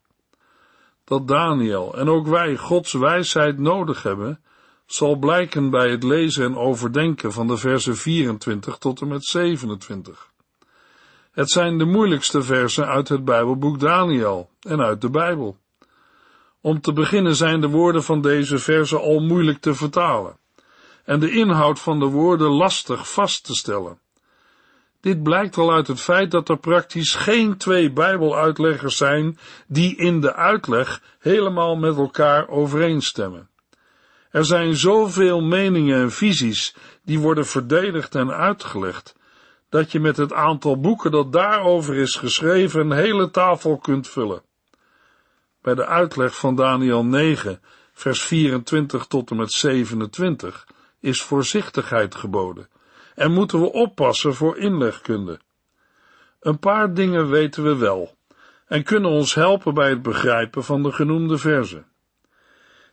Dat 1.04 1.28
Daniel 1.28 1.98
en 1.98 2.10
ook 2.10 2.28
wij 2.28 2.58
Gods 2.58 2.94
wijsheid 2.94 3.58
nodig 3.58 4.04
hebben, 4.04 4.44
zal 4.86 5.16
blijken 5.16 5.70
bij 5.70 5.90
het 5.90 6.04
lezen 6.04 6.46
en 6.46 6.58
overdenken 6.58 7.32
van 7.32 7.48
de 7.48 7.58
versen 7.58 7.98
24 7.98 8.78
tot 8.78 9.02
en 9.02 9.08
met 9.08 9.26
27. 9.26 10.32
Het 11.32 11.50
zijn 11.50 11.78
de 11.78 11.86
moeilijkste 11.86 12.42
versen 12.42 12.88
uit 12.88 13.10
het 13.10 13.26
Bijbelboek 13.26 13.80
Daniel 13.80 14.50
en 14.62 14.82
uit 14.82 15.02
de 15.02 15.10
Bijbel. 15.10 15.58
Om 16.66 16.82
te 16.82 16.94
beginnen 16.94 17.36
zijn 17.36 17.62
de 17.62 17.68
woorden 17.68 18.04
van 18.04 18.22
deze 18.22 18.58
versen 18.58 19.02
al 19.02 19.20
moeilijk 19.20 19.60
te 19.60 19.74
vertalen 19.74 20.38
en 21.06 21.20
de 21.20 21.32
inhoud 21.32 21.80
van 21.80 22.00
de 22.00 22.06
woorden 22.06 22.48
lastig 22.48 23.12
vast 23.12 23.46
te 23.46 23.56
stellen. 23.56 24.00
Dit 25.02 25.24
blijkt 25.24 25.58
al 25.58 25.74
uit 25.74 25.88
het 25.88 26.02
feit 26.02 26.32
dat 26.32 26.50
er 26.50 26.58
praktisch 26.58 27.16
geen 27.16 27.58
twee 27.58 27.92
Bijbeluitleggers 27.92 28.98
zijn 28.98 29.38
die 29.68 29.96
in 29.96 30.22
de 30.22 30.34
uitleg 30.34 31.02
helemaal 31.20 31.76
met 31.76 31.98
elkaar 31.98 32.48
overeenstemmen. 32.50 33.50
Er 34.32 34.46
zijn 34.46 34.76
zoveel 34.76 35.42
meningen 35.42 36.02
en 36.02 36.12
visies 36.12 36.76
die 37.04 37.20
worden 37.20 37.46
verdedigd 37.46 38.16
en 38.16 38.32
uitgelegd, 38.32 39.16
dat 39.70 39.92
je 39.92 40.00
met 40.00 40.18
het 40.18 40.34
aantal 40.34 40.80
boeken 40.80 41.12
dat 41.12 41.32
daarover 41.32 41.96
is 41.96 42.16
geschreven 42.16 42.80
een 42.80 42.98
hele 42.98 43.32
tafel 43.32 43.78
kunt 43.78 44.08
vullen. 44.08 44.42
Bij 45.64 45.76
de 45.76 45.86
uitleg 45.86 46.36
van 46.36 46.56
Daniel 46.56 47.06
9, 47.06 47.62
vers 47.94 48.22
24 48.22 49.06
tot 49.06 49.32
en 49.32 49.38
met 49.38 49.52
27 49.52 50.68
is 51.00 51.22
voorzichtigheid 51.22 52.16
geboden 52.16 52.68
en 53.16 53.32
moeten 53.32 53.60
we 53.60 53.72
oppassen 53.72 54.34
voor 54.36 54.58
inlegkunde. 54.58 55.40
Een 56.40 56.60
paar 56.60 56.94
dingen 56.94 57.30
weten 57.30 57.64
we 57.64 57.76
wel 57.76 58.16
en 58.68 58.84
kunnen 58.84 59.12
ons 59.12 59.34
helpen 59.34 59.74
bij 59.74 59.90
het 59.90 60.02
begrijpen 60.02 60.64
van 60.64 60.84
de 60.84 60.92
genoemde 60.92 61.38
verzen. 61.38 61.86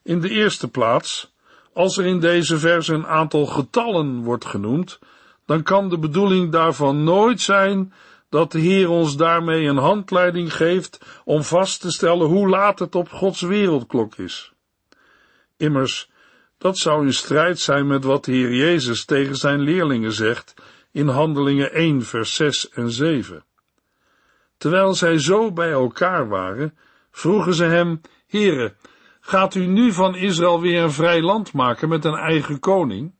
In 0.03 0.21
de 0.21 0.29
eerste 0.29 0.69
plaats, 0.69 1.35
als 1.73 1.97
er 1.97 2.07
in 2.07 2.21
deze 2.21 2.59
verse 2.59 2.95
een 2.95 3.07
aantal 3.07 3.47
getallen 3.47 4.23
wordt 4.23 4.45
genoemd, 4.45 4.99
dan 5.47 5.63
kan 5.63 5.89
de 5.89 5.99
bedoeling 5.99 6.53
daarvan 6.53 7.05
nooit 7.05 7.41
zijn 7.41 7.93
dat 8.31 8.53
de 8.53 8.59
Heer 8.59 8.89
ons 8.89 9.17
daarmee 9.17 9.67
een 9.67 9.77
handleiding 9.77 10.55
geeft 10.55 11.21
om 11.25 11.43
vast 11.43 11.81
te 11.81 11.91
stellen 11.91 12.27
hoe 12.27 12.49
laat 12.49 12.79
het 12.79 12.95
op 12.95 13.09
Gods 13.09 13.41
wereldklok 13.41 14.17
is. 14.17 14.53
Immers, 15.57 16.11
dat 16.59 16.79
zou 16.79 17.07
in 17.07 17.13
strijd 17.13 17.59
zijn 17.59 17.87
met 17.87 18.05
wat 18.05 18.25
de 18.25 18.33
Heer 18.33 18.55
Jezus 18.55 19.05
tegen 19.05 19.37
zijn 19.37 19.61
leerlingen 19.61 20.13
zegt 20.13 20.55
in 20.93 21.09
Handelingen 21.09 21.73
1, 21.73 22.03
vers 22.03 22.35
6 22.35 22.69
en 22.69 22.91
7. 22.91 23.45
Terwijl 24.57 24.95
zij 24.95 25.19
zo 25.19 25.53
bij 25.53 25.71
elkaar 25.71 26.29
waren, 26.29 26.79
vroegen 27.11 27.55
ze 27.55 27.65
hem, 27.65 28.01
Heere, 28.27 28.75
gaat 29.21 29.55
u 29.55 29.67
nu 29.67 29.93
van 29.93 30.17
Israël 30.17 30.61
weer 30.61 30.83
een 30.83 30.93
vrij 30.93 31.23
land 31.23 31.53
maken 31.53 31.89
met 31.89 32.05
een 32.05 32.19
eigen 32.19 32.59
koning? 32.59 33.15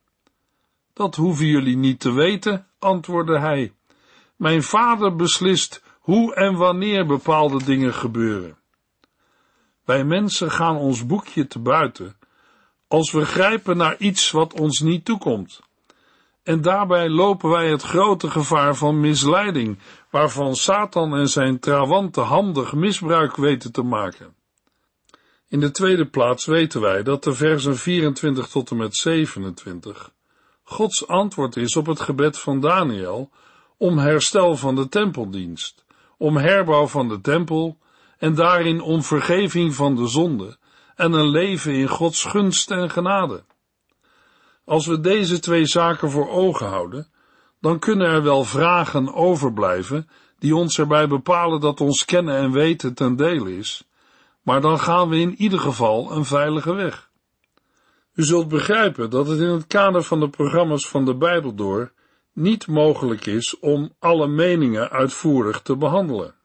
Dat 0.93 1.15
hoeven 1.15 1.45
jullie 1.45 1.77
niet 1.77 1.99
te 1.99 2.13
weten, 2.13 2.67
antwoordde 2.79 3.39
hij. 3.39 3.73
Mijn 4.41 4.63
vader 4.63 5.15
beslist 5.15 5.83
hoe 5.99 6.35
en 6.35 6.55
wanneer 6.55 7.05
bepaalde 7.05 7.63
dingen 7.63 7.93
gebeuren. 7.93 8.57
Wij 9.85 10.03
mensen 10.03 10.51
gaan 10.51 10.75
ons 10.75 11.05
boekje 11.05 11.47
te 11.47 11.59
buiten 11.59 12.17
als 12.87 13.11
we 13.11 13.25
grijpen 13.25 13.77
naar 13.77 13.97
iets 13.97 14.31
wat 14.31 14.59
ons 14.59 14.79
niet 14.79 15.05
toekomt. 15.05 15.61
En 16.43 16.61
daarbij 16.61 17.09
lopen 17.09 17.49
wij 17.49 17.69
het 17.69 17.81
grote 17.81 18.29
gevaar 18.29 18.75
van 18.75 18.99
misleiding, 18.99 19.79
waarvan 20.09 20.55
Satan 20.55 21.15
en 21.15 21.27
zijn 21.27 21.59
trawanten 21.59 22.23
handig 22.23 22.73
misbruik 22.73 23.35
weten 23.35 23.71
te 23.71 23.83
maken. 23.83 24.35
In 25.47 25.59
de 25.59 25.71
tweede 25.71 26.05
plaats 26.05 26.45
weten 26.45 26.81
wij 26.81 27.03
dat 27.03 27.23
de 27.23 27.33
versen 27.33 27.77
24 27.77 28.47
tot 28.47 28.71
en 28.71 28.77
met 28.77 28.95
27 28.95 30.11
Gods 30.63 31.07
antwoord 31.07 31.55
is 31.55 31.75
op 31.75 31.85
het 31.85 31.99
gebed 31.99 32.39
van 32.39 32.59
Daniel 32.59 33.29
om 33.81 33.97
herstel 33.97 34.55
van 34.55 34.75
de 34.75 34.89
tempeldienst, 34.89 35.85
om 36.17 36.37
herbouw 36.37 36.87
van 36.87 37.07
de 37.07 37.21
tempel 37.21 37.77
en 38.17 38.35
daarin 38.35 38.81
om 38.81 39.03
vergeving 39.03 39.75
van 39.75 39.95
de 39.95 40.07
zonde 40.07 40.57
en 40.95 41.13
een 41.13 41.27
leven 41.27 41.73
in 41.73 41.87
Gods 41.87 42.23
gunst 42.23 42.71
en 42.71 42.89
genade. 42.89 43.43
Als 44.65 44.85
we 44.85 44.99
deze 44.99 45.39
twee 45.39 45.65
zaken 45.65 46.11
voor 46.11 46.29
ogen 46.29 46.67
houden, 46.67 47.07
dan 47.59 47.79
kunnen 47.79 48.07
er 48.07 48.23
wel 48.23 48.43
vragen 48.43 49.13
overblijven 49.13 50.09
die 50.39 50.55
ons 50.55 50.79
erbij 50.79 51.07
bepalen 51.07 51.59
dat 51.59 51.81
ons 51.81 52.05
kennen 52.05 52.35
en 52.35 52.51
weten 52.51 52.93
ten 52.93 53.15
dele 53.15 53.57
is, 53.57 53.87
maar 54.41 54.61
dan 54.61 54.79
gaan 54.79 55.09
we 55.09 55.19
in 55.19 55.35
ieder 55.35 55.59
geval 55.59 56.11
een 56.11 56.25
veilige 56.25 56.73
weg. 56.73 57.09
U 58.13 58.23
zult 58.23 58.47
begrijpen 58.47 59.09
dat 59.09 59.27
het 59.27 59.39
in 59.39 59.49
het 59.49 59.67
kader 59.67 60.03
van 60.03 60.19
de 60.19 60.29
programma's 60.29 60.87
van 60.87 61.05
de 61.05 61.15
Bijbel 61.15 61.55
door 61.55 61.91
niet 62.33 62.67
mogelijk 62.67 63.25
is 63.25 63.59
om 63.59 63.93
alle 63.99 64.27
meningen 64.27 64.89
uitvoerig 64.89 65.61
te 65.61 65.75
behandelen. 65.75 66.35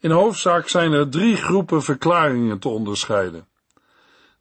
In 0.00 0.10
hoofdzaak 0.10 0.68
zijn 0.68 0.92
er 0.92 1.08
drie 1.08 1.36
groepen 1.36 1.82
verklaringen 1.82 2.58
te 2.58 2.68
onderscheiden. 2.68 3.46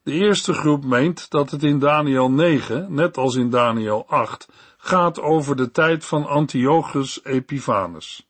De 0.03 0.11
eerste 0.11 0.53
groep 0.53 0.83
meent 0.83 1.29
dat 1.29 1.51
het 1.51 1.63
in 1.63 1.79
Daniel 1.79 2.31
9, 2.31 2.93
net 2.93 3.17
als 3.17 3.35
in 3.35 3.49
Daniel 3.49 4.05
8, 4.07 4.47
gaat 4.77 5.21
over 5.21 5.55
de 5.55 5.71
tijd 5.71 6.05
van 6.05 6.25
Antiochus 6.25 7.19
Epiphanes, 7.23 8.27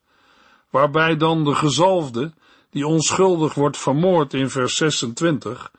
waarbij 0.70 1.18
dan 1.18 1.44
de 1.44 1.56
gezalfde, 1.56 2.34
die 2.70 2.88
onschuldig 2.88 3.54
wordt 3.54 3.78
vermoord 3.78 4.34
in 4.34 4.50
vers 4.50 4.76
26, 4.76 5.72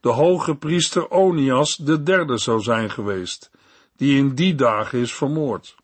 de 0.00 0.08
hoge 0.08 0.56
priester 0.56 1.10
Onias 1.10 1.76
de 1.76 2.02
derde 2.02 2.38
zou 2.38 2.60
zijn 2.60 2.90
geweest, 2.90 3.50
die 3.96 4.18
in 4.18 4.34
die 4.34 4.54
dagen 4.54 4.98
is 4.98 5.14
vermoord. 5.14 5.74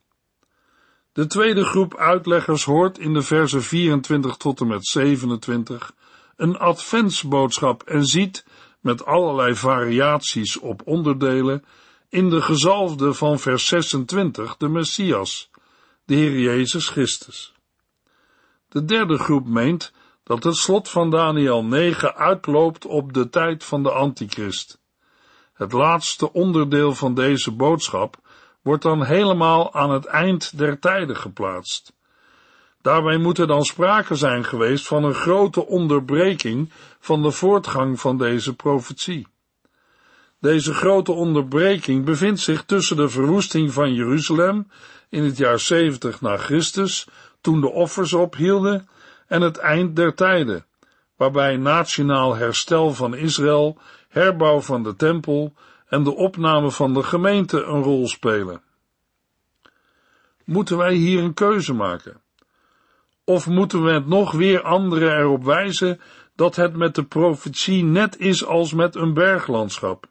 De 1.13 1.27
tweede 1.27 1.65
groep 1.65 1.97
uitleggers 1.97 2.65
hoort 2.65 2.99
in 2.99 3.13
de 3.13 3.23
versen 3.23 3.63
24 3.63 4.37
tot 4.37 4.61
en 4.61 4.67
met 4.67 4.87
27 4.87 5.95
een 6.37 6.59
adventsboodschap 6.59 7.83
en 7.83 8.05
ziet, 8.07 8.45
met 8.81 9.05
allerlei 9.05 9.55
variaties 9.55 10.59
op 10.59 10.83
onderdelen, 10.85 11.65
in 12.09 12.31
de 12.31 12.43
gezalfde 12.43 13.15
van 13.15 13.39
vers 13.39 13.67
26 13.67 14.57
de 14.57 14.69
Messias, 14.69 15.51
de 16.05 16.15
Heer 16.15 16.39
Jezus 16.39 16.89
Christus. 16.89 17.55
De 18.69 18.85
derde 18.85 19.19
groep 19.19 19.47
meent 19.47 19.93
dat 20.23 20.45
het 20.45 20.57
slot 20.57 20.89
van 20.89 21.11
Daniel 21.11 21.65
9 21.65 22.15
uitloopt 22.15 22.87
op 22.87 23.13
de 23.13 23.29
tijd 23.29 23.65
van 23.65 23.83
de 23.83 23.91
Antichrist. 23.91 24.82
Het 25.63 25.73
laatste 25.73 26.33
onderdeel 26.33 26.95
van 26.95 27.15
deze 27.15 27.51
boodschap 27.51 28.17
wordt 28.63 28.83
dan 28.83 29.05
helemaal 29.05 29.75
aan 29.75 29.91
het 29.91 30.05
eind 30.05 30.59
der 30.59 30.79
tijden 30.79 31.17
geplaatst. 31.17 31.93
Daarbij 32.81 33.17
moet 33.17 33.39
er 33.39 33.47
dan 33.47 33.65
sprake 33.65 34.15
zijn 34.15 34.45
geweest 34.45 34.87
van 34.87 35.05
een 35.05 35.15
grote 35.15 35.67
onderbreking 35.67 36.73
van 37.01 37.23
de 37.23 37.31
voortgang 37.31 38.01
van 38.01 38.19
deze 38.19 38.57
profetie. 38.57 39.27
Deze 40.41 40.75
grote 40.75 41.13
onderbreking 41.13 42.05
bevindt 42.05 42.41
zich 42.41 42.65
tussen 42.65 42.97
de 42.97 43.09
verwoesting 43.09 43.73
van 43.73 43.95
Jeruzalem 43.95 44.71
in 45.09 45.25
het 45.25 45.37
jaar 45.37 45.59
70 45.59 46.21
na 46.21 46.37
Christus, 46.37 47.07
toen 47.41 47.61
de 47.61 47.71
offers 47.71 48.13
ophielden, 48.13 48.89
en 49.27 49.41
het 49.41 49.59
eind 49.59 49.97
der 49.97 50.15
tijden, 50.15 50.67
waarbij 51.17 51.57
nationaal 51.57 52.35
herstel 52.37 52.95
van 52.95 53.15
Israël, 53.15 53.79
herbouw 54.13 54.61
van 54.61 54.83
de 54.83 54.97
tempel 54.97 55.55
en 55.89 56.03
de 56.05 56.15
opname 56.15 56.71
van 56.71 56.95
de 56.95 57.03
gemeente 57.03 57.63
een 57.63 57.83
rol 57.83 58.09
spelen. 58.09 58.63
Moeten 60.45 60.77
wij 60.77 60.95
hier 60.95 61.23
een 61.23 61.35
keuze 61.35 61.73
maken? 61.73 62.21
Of 63.25 63.47
moeten 63.47 63.85
we 63.85 63.91
het 63.93 64.07
nog 64.07 64.33
weer 64.33 64.63
anderen 64.63 65.19
erop 65.19 65.45
wijzen 65.45 66.01
dat 66.37 66.57
het 66.57 66.77
met 66.77 66.95
de 66.95 67.05
profetie 67.05 67.85
net 67.85 68.19
is 68.19 68.45
als 68.45 68.73
met 68.73 68.95
een 68.95 69.15
berglandschap? 69.15 70.07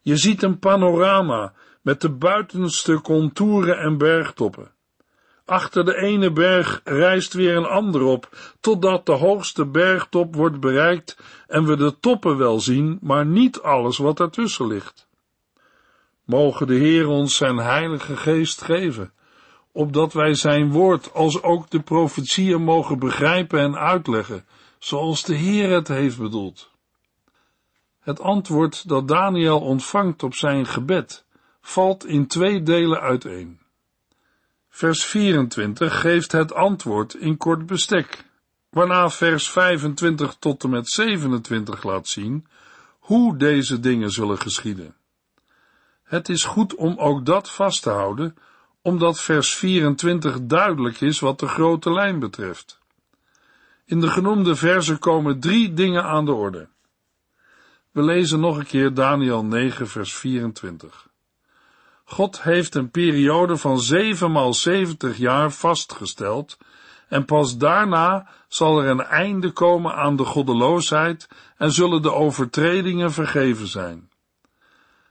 Je 0.00 0.16
ziet 0.16 0.42
een 0.42 0.58
panorama 0.58 1.52
met 1.82 2.00
de 2.00 2.10
buitenste 2.10 3.00
contouren 3.00 3.78
en 3.78 3.98
bergtoppen. 3.98 4.70
Achter 5.44 5.84
de 5.84 5.96
ene 5.96 6.32
berg 6.32 6.80
rijst 6.84 7.32
weer 7.32 7.56
een 7.56 7.66
ander 7.66 8.02
op, 8.02 8.28
totdat 8.60 9.06
de 9.06 9.12
hoogste 9.12 9.66
bergtop 9.66 10.34
wordt 10.34 10.60
bereikt 10.60 11.18
en 11.46 11.64
we 11.64 11.76
de 11.76 11.98
toppen 12.00 12.36
wel 12.36 12.60
zien, 12.60 12.98
maar 13.00 13.26
niet 13.26 13.60
alles 13.60 13.98
wat 13.98 14.20
ertussen 14.20 14.66
ligt. 14.66 15.08
Mogen 16.24 16.66
de 16.66 16.74
Heer 16.74 17.08
ons 17.08 17.36
zijn 17.36 17.56
heilige 17.56 18.16
geest 18.16 18.62
geven, 18.62 19.12
opdat 19.72 20.12
wij 20.12 20.34
zijn 20.34 20.70
woord 20.70 21.14
als 21.14 21.42
ook 21.42 21.70
de 21.70 21.80
profetieën 21.80 22.62
mogen 22.62 22.98
begrijpen 22.98 23.60
en 23.60 23.76
uitleggen, 23.76 24.44
zoals 24.78 25.22
de 25.22 25.34
Heer 25.34 25.70
het 25.70 25.88
heeft 25.88 26.18
bedoeld. 26.18 26.70
Het 28.00 28.20
antwoord 28.20 28.88
dat 28.88 29.08
Daniel 29.08 29.60
ontvangt 29.60 30.22
op 30.22 30.34
zijn 30.34 30.66
gebed 30.66 31.24
valt 31.60 32.06
in 32.06 32.26
twee 32.26 32.62
delen 32.62 33.00
uiteen. 33.00 33.61
Vers 34.74 35.04
24 35.04 36.00
geeft 36.00 36.32
het 36.32 36.54
antwoord 36.54 37.14
in 37.14 37.36
kort 37.36 37.66
bestek, 37.66 38.24
waarna 38.68 39.10
vers 39.10 39.50
25 39.50 40.36
tot 40.38 40.64
en 40.64 40.70
met 40.70 40.88
27 40.88 41.82
laat 41.82 42.08
zien 42.08 42.46
hoe 42.98 43.36
deze 43.36 43.80
dingen 43.80 44.10
zullen 44.10 44.38
geschieden. 44.38 44.94
Het 46.02 46.28
is 46.28 46.44
goed 46.44 46.74
om 46.74 46.98
ook 46.98 47.26
dat 47.26 47.50
vast 47.50 47.82
te 47.82 47.90
houden, 47.90 48.36
omdat 48.82 49.20
vers 49.20 49.54
24 49.54 50.38
duidelijk 50.42 51.00
is 51.00 51.20
wat 51.20 51.38
de 51.38 51.48
grote 51.48 51.92
lijn 51.92 52.18
betreft. 52.18 52.78
In 53.84 54.00
de 54.00 54.08
genoemde 54.08 54.56
versen 54.56 54.98
komen 54.98 55.40
drie 55.40 55.72
dingen 55.74 56.04
aan 56.04 56.24
de 56.24 56.32
orde. 56.32 56.68
We 57.90 58.02
lezen 58.02 58.40
nog 58.40 58.56
een 58.56 58.66
keer 58.66 58.94
Daniel 58.94 59.44
9, 59.44 59.88
vers 59.88 60.14
24. 60.14 61.10
God 62.12 62.42
heeft 62.42 62.74
een 62.74 62.90
periode 62.90 63.56
van 63.56 63.80
zevenmaal 63.80 64.54
zeventig 64.54 65.16
jaar 65.16 65.50
vastgesteld 65.50 66.58
en 67.08 67.24
pas 67.24 67.56
daarna 67.56 68.28
zal 68.48 68.82
er 68.82 68.88
een 68.88 69.02
einde 69.02 69.50
komen 69.50 69.94
aan 69.94 70.16
de 70.16 70.24
goddeloosheid 70.24 71.28
en 71.56 71.72
zullen 71.72 72.02
de 72.02 72.12
overtredingen 72.12 73.12
vergeven 73.12 73.66
zijn. 73.66 74.10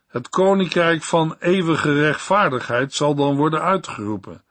Het 0.07 0.29
koninkrijk 0.29 1.03
van 1.03 1.35
eeuwige 1.39 1.93
rechtvaardigheid 2.01 2.93
zal 2.93 3.15
dan 3.15 3.35
worden 3.35 3.61
uitgeroepen 3.61 4.43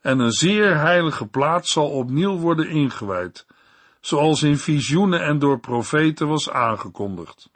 en 0.00 0.18
een 0.18 0.32
zeer 0.32 0.78
heilige 0.78 1.26
plaats 1.26 1.72
zal 1.72 1.90
opnieuw 1.90 2.38
worden 2.38 2.68
ingewijd, 2.68 3.46
zoals 4.00 4.42
in 4.42 4.58
visioenen 4.58 5.20
en 5.22 5.38
door 5.38 5.60
profeten 5.60 6.28
was 6.28 6.50
aangekondigd. 6.50 7.50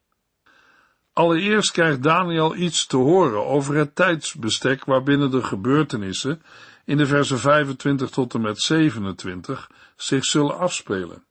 Allereerst 1.12 1.71
krijgt 1.71 2.02
Daniel 2.02 2.57
iets 2.57 2.87
te 2.87 2.97
horen 2.97 3.47
over 3.47 3.75
het 3.75 3.95
tijdsbestek 3.95 4.85
waarbinnen 4.85 5.31
de 5.31 5.43
gebeurtenissen 5.43 6.43
in 6.85 6.97
de 6.97 7.07
versen 7.07 7.38
25 7.38 8.11
tot 8.11 8.35
en 8.35 8.40
met 8.40 8.61
27 8.61 9.71
zich 9.97 10.25
zullen 10.25 10.59
afspelen. 10.59 11.25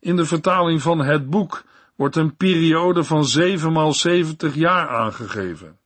In 0.00 0.16
de 0.16 0.24
vertaling 0.24 0.82
van 0.82 0.98
het 0.98 1.30
boek 1.30 1.64
wordt 1.94 2.16
een 2.16 2.36
periode 2.36 3.04
van 3.04 3.24
7 3.24 3.72
maal 3.72 3.92
70 3.92 4.54
jaar 4.54 4.88
aangegeven. 4.88 5.78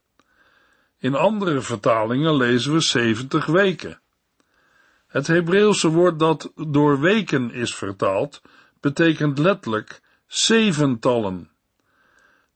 In 0.99 1.15
andere 1.15 1.61
vertalingen 1.61 2.37
lezen 2.37 2.73
we 2.73 2.81
70 2.81 3.47
weken. 3.47 4.01
Het 5.07 5.27
Hebreeuwse 5.27 5.89
woord 5.89 6.19
dat 6.19 6.53
door 6.55 7.01
weken 7.01 7.53
is 7.53 7.75
vertaald, 7.75 8.43
betekent 8.81 9.39
letterlijk 9.39 10.01
zeventallen. 10.27 11.51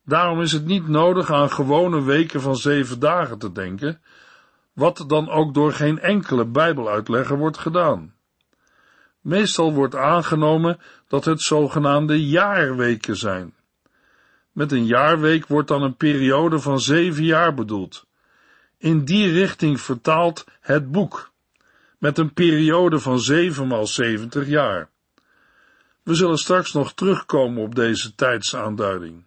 Daarom 0.04 0.40
is 0.40 0.52
het 0.52 0.64
niet 0.64 0.88
nodig 0.88 1.30
aan 1.30 1.50
gewone 1.50 2.02
weken 2.02 2.40
van 2.40 2.56
zeven 2.56 2.98
dagen 2.98 3.38
te 3.38 3.52
denken, 3.52 4.00
wat 4.72 5.04
dan 5.06 5.30
ook 5.30 5.54
door 5.54 5.72
geen 5.72 5.98
enkele 5.98 6.46
Bijbeluitlegger 6.46 7.38
wordt 7.38 7.58
gedaan. 7.58 8.14
Meestal 9.20 9.72
wordt 9.72 9.96
aangenomen 9.96 10.78
dat 11.08 11.24
het 11.24 11.42
zogenaamde 11.42 12.26
jaarweken 12.26 13.16
zijn. 13.16 13.54
Met 14.52 14.72
een 14.72 14.86
jaarweek 14.86 15.46
wordt 15.46 15.68
dan 15.68 15.82
een 15.82 15.96
periode 15.96 16.58
van 16.58 16.80
zeven 16.80 17.24
jaar 17.24 17.54
bedoeld. 17.54 18.06
In 18.78 19.04
die 19.04 19.32
richting 19.32 19.80
vertaalt 19.80 20.44
het 20.60 20.90
boek, 20.90 21.30
met 21.98 22.18
een 22.18 22.32
periode 22.32 22.98
van 22.98 23.20
zeven 23.20 23.66
maal 23.66 23.86
zeventig 23.86 24.46
jaar. 24.46 24.90
We 26.02 26.14
zullen 26.14 26.38
straks 26.38 26.72
nog 26.72 26.94
terugkomen 26.94 27.62
op 27.62 27.74
deze 27.74 28.14
tijdsaanduiding. 28.14 29.24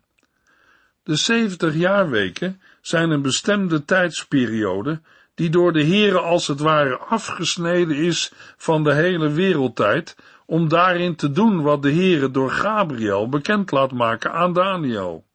De 1.05 1.15
70 1.15 1.75
jaarweken 1.75 2.61
zijn 2.81 3.09
een 3.09 3.21
bestemde 3.21 3.85
tijdsperiode 3.85 5.01
die 5.35 5.49
door 5.49 5.73
de 5.73 5.83
Heere 5.83 6.19
als 6.19 6.47
het 6.47 6.59
ware 6.59 6.97
afgesneden 6.97 7.95
is 7.95 8.31
van 8.57 8.83
de 8.83 8.93
hele 8.93 9.29
wereldtijd, 9.29 10.15
om 10.45 10.67
daarin 10.69 11.15
te 11.15 11.31
doen 11.31 11.61
wat 11.61 11.81
de 11.81 11.91
Heere 11.91 12.31
door 12.31 12.51
Gabriel 12.51 13.29
bekend 13.29 13.71
laat 13.71 13.91
maken 13.91 14.31
aan 14.31 14.53
Daniel. 14.53 15.25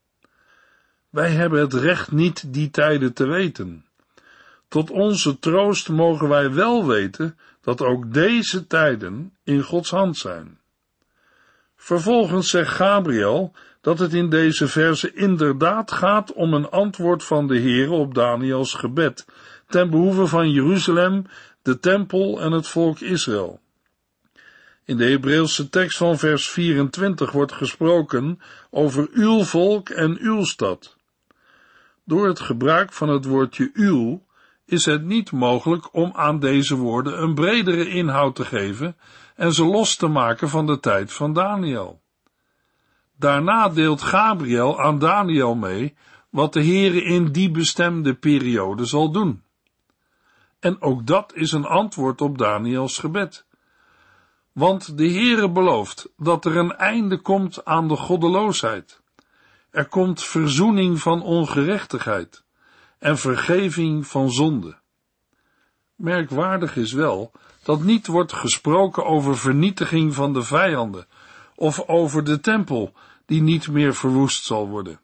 Wij 1.11 1.31
hebben 1.31 1.61
het 1.61 1.75
recht 1.75 2.13
niet 2.13 2.53
die 2.53 2.71
tijden 2.71 3.13
te 3.13 3.27
weten. 3.27 3.87
Tot 4.69 4.91
onze 4.91 5.39
troost 5.39 5.89
mogen 5.89 6.29
wij 6.29 6.53
wel 6.53 6.87
weten 6.87 7.39
dat 7.61 7.83
ook 7.83 8.13
deze 8.13 8.67
tijden 8.67 9.33
in 9.45 9.63
Gods 9.63 9.91
hand 9.91 10.17
zijn. 10.17 10.59
Vervolgens 11.77 12.51
zegt 12.51 12.73
Gabriel 12.75 13.53
dat 13.81 13.99
het 13.99 14.15
in 14.15 14.31
deze 14.31 14.69
verse 14.69 15.15
inderdaad 15.15 15.93
gaat 15.93 16.33
om 16.33 16.55
een 16.55 16.71
antwoord 16.71 17.25
van 17.25 17.47
de 17.47 17.59
Heer 17.59 17.91
op 17.91 18.15
Daniels 18.15 18.75
gebed, 18.75 19.27
ten 19.69 19.91
behoeve 19.91 20.27
van 20.27 20.51
Jeruzalem, 20.51 21.27
de 21.63 21.79
tempel 21.79 22.41
en 22.41 22.53
het 22.53 22.67
volk 22.67 23.01
Israël. 23.01 23.61
In 24.85 24.97
de 24.97 25.05
Hebreeuwse 25.05 25.69
tekst 25.69 25.97
van 25.97 26.19
vers 26.19 26.49
24 26.49 27.33
wordt 27.33 27.53
gesproken 27.53 28.41
over 28.71 29.09
uw 29.13 29.43
volk 29.43 29.89
en 29.89 30.19
uw 30.21 30.45
stad. 30.45 30.97
Door 32.05 32.27
het 32.27 32.41
gebruik 32.41 32.93
van 32.93 33.09
het 33.09 33.25
woordje 33.25 33.71
uw 33.73 34.23
is 34.65 34.85
het 34.85 35.05
niet 35.05 35.33
mogelijk 35.33 35.95
om 35.95 36.13
aan 36.15 36.39
deze 36.39 36.77
woorden 36.77 37.23
een 37.23 37.35
bredere 37.35 37.89
inhoud 37.89 38.35
te 38.35 38.45
geven 38.45 38.97
en 39.37 39.53
ze 39.53 39.65
los 39.65 39.97
te 39.97 40.07
maken 40.07 40.49
van 40.49 40.67
de 40.67 40.81
tijd 40.81 41.13
van 41.13 41.33
Daniel. 41.33 42.01
Daarna 43.21 43.69
deelt 43.69 44.03
Gabriel 44.03 44.81
aan 44.81 44.99
Daniel 44.99 45.55
mee 45.55 45.95
wat 46.31 46.53
de 46.53 46.65
Heere 46.65 47.03
in 47.03 47.33
die 47.33 47.51
bestemde 47.51 48.15
periode 48.15 48.85
zal 48.85 49.11
doen. 49.11 49.43
En 50.61 50.83
ook 50.83 51.07
dat 51.07 51.35
is 51.35 51.53
een 51.53 51.65
antwoord 51.65 52.21
op 52.21 52.39
Daniels 52.39 52.99
gebed. 52.99 53.47
Want 54.53 54.99
de 54.99 55.11
Heere 55.11 55.51
belooft 55.51 56.09
dat 56.17 56.45
er 56.45 56.57
een 56.57 56.77
einde 56.77 57.21
komt 57.21 57.65
aan 57.65 57.89
de 57.89 57.97
goddeloosheid. 57.97 59.01
Er 59.71 59.87
komt 59.87 60.25
verzoening 60.25 61.01
van 61.01 61.23
ongerechtigheid 61.23 62.45
en 62.99 63.19
vergeving 63.19 64.07
van 64.07 64.31
zonde. 64.31 64.79
Merkwaardig 65.95 66.77
is 66.77 66.93
wel 66.93 67.33
dat 67.63 67.83
niet 67.83 68.07
wordt 68.07 68.33
gesproken 68.33 69.05
over 69.05 69.39
vernietiging 69.39 70.15
van 70.15 70.33
de 70.33 70.43
vijanden 70.43 71.07
of 71.55 71.89
over 71.89 72.25
de 72.25 72.41
tempel 72.41 72.93
die 73.31 73.43
niet 73.43 73.69
meer 73.69 73.95
verwoest 73.95 74.45
zal 74.45 74.69
worden. 74.69 75.01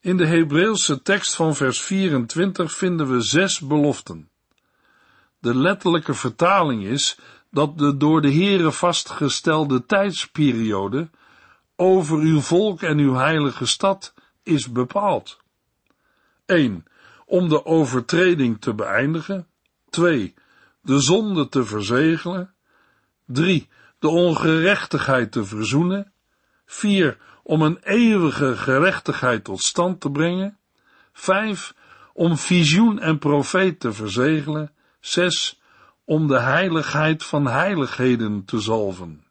In 0.00 0.16
de 0.16 0.26
Hebreeuwse 0.26 1.02
tekst 1.02 1.34
van 1.34 1.54
vers 1.54 1.80
24 1.80 2.72
vinden 2.72 3.08
we 3.08 3.20
zes 3.20 3.60
beloften. 3.60 4.30
De 5.38 5.54
letterlijke 5.54 6.14
vertaling 6.14 6.84
is 6.84 7.18
dat 7.50 7.78
de 7.78 7.96
door 7.96 8.20
de 8.20 8.32
Heere 8.32 8.72
vastgestelde 8.72 9.86
tijdsperiode 9.86 11.10
over 11.76 12.18
uw 12.18 12.40
volk 12.40 12.82
en 12.82 12.98
uw 12.98 13.14
heilige 13.14 13.66
stad 13.66 14.14
is 14.42 14.72
bepaald. 14.72 15.40
1. 16.46 16.84
Om 17.26 17.48
de 17.48 17.64
overtreding 17.64 18.60
te 18.60 18.74
beëindigen. 18.74 19.46
2. 19.88 20.34
De 20.82 21.00
zonde 21.00 21.48
te 21.48 21.64
verzegelen. 21.64 22.54
3. 23.26 23.68
De 23.98 24.08
ongerechtigheid 24.08 25.32
te 25.32 25.44
verzoenen. 25.44 26.14
4. 26.66 27.18
Om 27.42 27.62
een 27.62 27.78
eeuwige 27.82 28.56
gerechtigheid 28.56 29.44
tot 29.44 29.62
stand 29.62 30.00
te 30.00 30.10
brengen. 30.10 30.58
5. 31.12 31.74
Om 32.12 32.36
visioen 32.36 32.98
en 32.98 33.18
profeet 33.18 33.80
te 33.80 33.92
verzegelen. 33.92 34.72
6. 35.00 35.60
Om 36.04 36.26
de 36.26 36.40
heiligheid 36.40 37.24
van 37.24 37.46
heiligheden 37.46 38.44
te 38.44 38.60
zalven. 38.60 39.24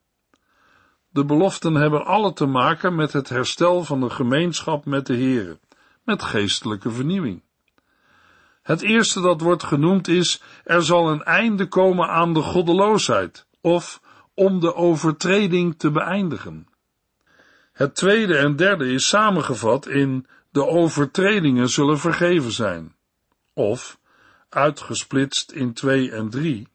De 1.09 1.25
beloften 1.25 1.75
hebben 1.75 2.05
alle 2.05 2.33
te 2.33 2.45
maken 2.45 2.95
met 2.95 3.13
het 3.13 3.29
herstel 3.29 3.83
van 3.83 3.99
de 3.99 4.09
gemeenschap 4.09 4.85
met 4.85 5.05
de 5.05 5.13
Heere, 5.13 5.59
met 6.03 6.23
geestelijke 6.23 6.91
vernieuwing. 6.91 7.43
Het 8.61 8.81
eerste 8.81 9.21
dat 9.21 9.41
wordt 9.41 9.63
genoemd 9.63 10.07
is, 10.07 10.41
er 10.63 10.83
zal 10.83 11.09
een 11.09 11.23
einde 11.23 11.67
komen 11.67 12.09
aan 12.09 12.33
de 12.33 12.41
goddeloosheid, 12.41 13.47
of 13.61 14.01
om 14.33 14.59
de 14.59 14.75
overtreding 14.75 15.79
te 15.79 15.91
beëindigen. 15.91 16.67
Het 17.75 17.95
tweede 17.95 18.37
en 18.37 18.55
derde 18.55 18.91
is 18.91 19.07
samengevat 19.07 19.87
in 19.87 20.27
de 20.49 20.65
overtredingen 20.65 21.69
zullen 21.69 21.99
vergeven 21.99 22.51
zijn, 22.51 22.95
of, 23.53 23.99
uitgesplitst 24.49 25.51
in 25.51 25.73
twee 25.73 26.11
en 26.11 26.29
drie, 26.29 26.67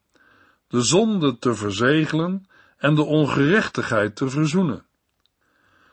de 0.68 0.80
zonde 0.80 1.38
te 1.38 1.54
verzegelen 1.54 2.46
en 2.76 2.94
de 2.94 3.02
ongerechtigheid 3.02 4.16
te 4.16 4.28
verzoenen. 4.28 4.84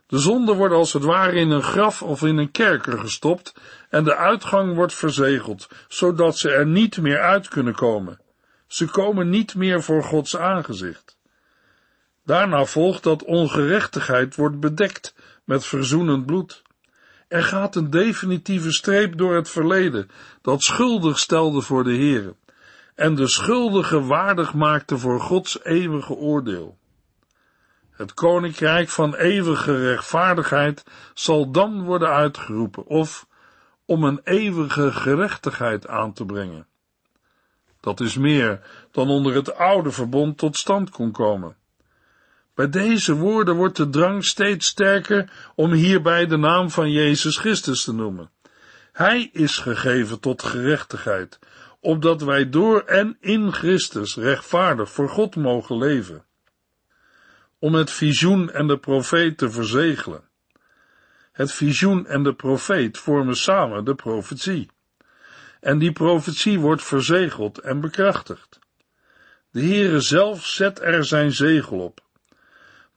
De 0.08 0.18
zonden 0.18 0.56
worden 0.56 0.78
als 0.78 0.94
het 0.94 1.04
ware 1.04 1.36
in 1.36 1.50
een 1.50 1.64
graf 1.64 2.02
of 2.02 2.24
in 2.24 2.38
een 2.38 2.52
kerker 2.52 3.00
gestopt 3.00 3.54
en 3.90 4.04
de 4.04 4.16
uitgang 4.16 4.76
wordt 4.76 4.94
verzegeld, 4.94 5.68
zodat 5.88 6.38
ze 6.38 6.52
er 6.52 6.68
niet 6.68 6.98
meer 6.98 7.20
uit 7.20 7.48
kunnen 7.48 7.76
komen. 7.76 8.20
Ze 8.68 8.86
komen 8.86 9.30
niet 9.30 9.56
meer 9.56 9.84
voor 9.84 10.04
Gods 10.04 10.38
aangezicht. 10.38 11.17
Daarna 12.28 12.66
volgt 12.66 13.04
dat 13.04 13.24
ongerechtigheid 13.24 14.36
wordt 14.36 14.60
bedekt 14.60 15.16
met 15.44 15.66
verzoenend 15.66 16.26
bloed. 16.26 16.62
Er 17.28 17.44
gaat 17.44 17.76
een 17.76 17.90
definitieve 17.90 18.72
streep 18.72 19.18
door 19.18 19.36
het 19.36 19.50
verleden 19.50 20.10
dat 20.42 20.64
schuldig 20.64 21.20
stelde 21.20 21.62
voor 21.62 21.84
de 21.84 21.96
Heere 21.96 22.36
en 22.96 23.16
de 23.16 23.28
schuldige 23.28 24.02
waardig 24.02 24.54
maakte 24.54 24.98
voor 24.98 25.20
Gods 25.20 25.64
eeuwige 25.64 26.14
oordeel. 26.14 26.78
Het 27.92 28.14
koninkrijk 28.14 28.90
van 28.90 29.16
eeuwige 29.16 29.88
rechtvaardigheid 29.90 30.84
zal 31.14 31.52
dan 31.52 31.84
worden 31.84 32.10
uitgeroepen, 32.10 32.86
of 32.86 33.28
om 33.86 34.04
een 34.04 34.22
eeuwige 34.24 34.92
gerechtigheid 34.92 35.88
aan 35.88 36.14
te 36.14 36.26
brengen. 36.26 36.68
Dat 37.80 38.00
is 38.00 38.18
meer 38.18 38.62
dan 38.92 39.10
onder 39.10 39.34
het 39.34 39.56
oude 39.56 39.92
verbond 39.92 40.38
tot 40.38 40.58
stand 40.58 40.90
kon 40.90 41.12
komen. 41.12 41.56
Bij 42.58 42.70
deze 42.70 43.14
woorden 43.14 43.56
wordt 43.56 43.78
de 43.78 43.90
drang 43.90 44.26
steeds 44.26 44.68
sterker 44.68 45.32
om 45.56 45.72
hierbij 45.72 46.26
de 46.26 46.38
naam 46.38 46.70
van 46.70 46.92
Jezus 46.92 47.38
Christus 47.38 47.84
te 47.84 47.94
noemen. 47.94 48.30
Hij 48.92 49.30
is 49.32 49.58
gegeven 49.58 50.20
tot 50.20 50.44
gerechtigheid, 50.44 51.40
opdat 51.80 52.22
wij 52.22 52.50
door 52.50 52.82
en 52.82 53.18
in 53.20 53.54
Christus 53.54 54.16
rechtvaardig 54.16 54.92
voor 54.92 55.10
God 55.10 55.36
mogen 55.36 55.78
leven. 55.78 56.26
Om 57.60 57.74
het 57.74 57.92
visioen 57.92 58.52
en 58.52 58.68
de 58.68 58.78
profeet 58.78 59.38
te 59.38 59.50
verzegelen. 59.50 60.24
Het 61.32 61.52
visioen 61.52 62.06
en 62.06 62.24
de 62.24 62.34
profeet 62.34 62.98
vormen 62.98 63.36
samen 63.36 63.86
de 63.86 63.96
profetie. 63.96 64.70
En 65.60 65.80
die 65.80 65.92
profetie 65.92 66.60
wordt 66.60 66.84
verzegeld 66.84 67.60
en 67.60 67.82
bekrachtigd. 67.82 68.60
De 69.52 69.62
Heere 69.62 70.00
zelf 70.00 70.46
zet 70.46 70.82
er 70.82 71.06
zijn 71.06 71.32
zegel 71.32 71.80
op, 71.80 72.06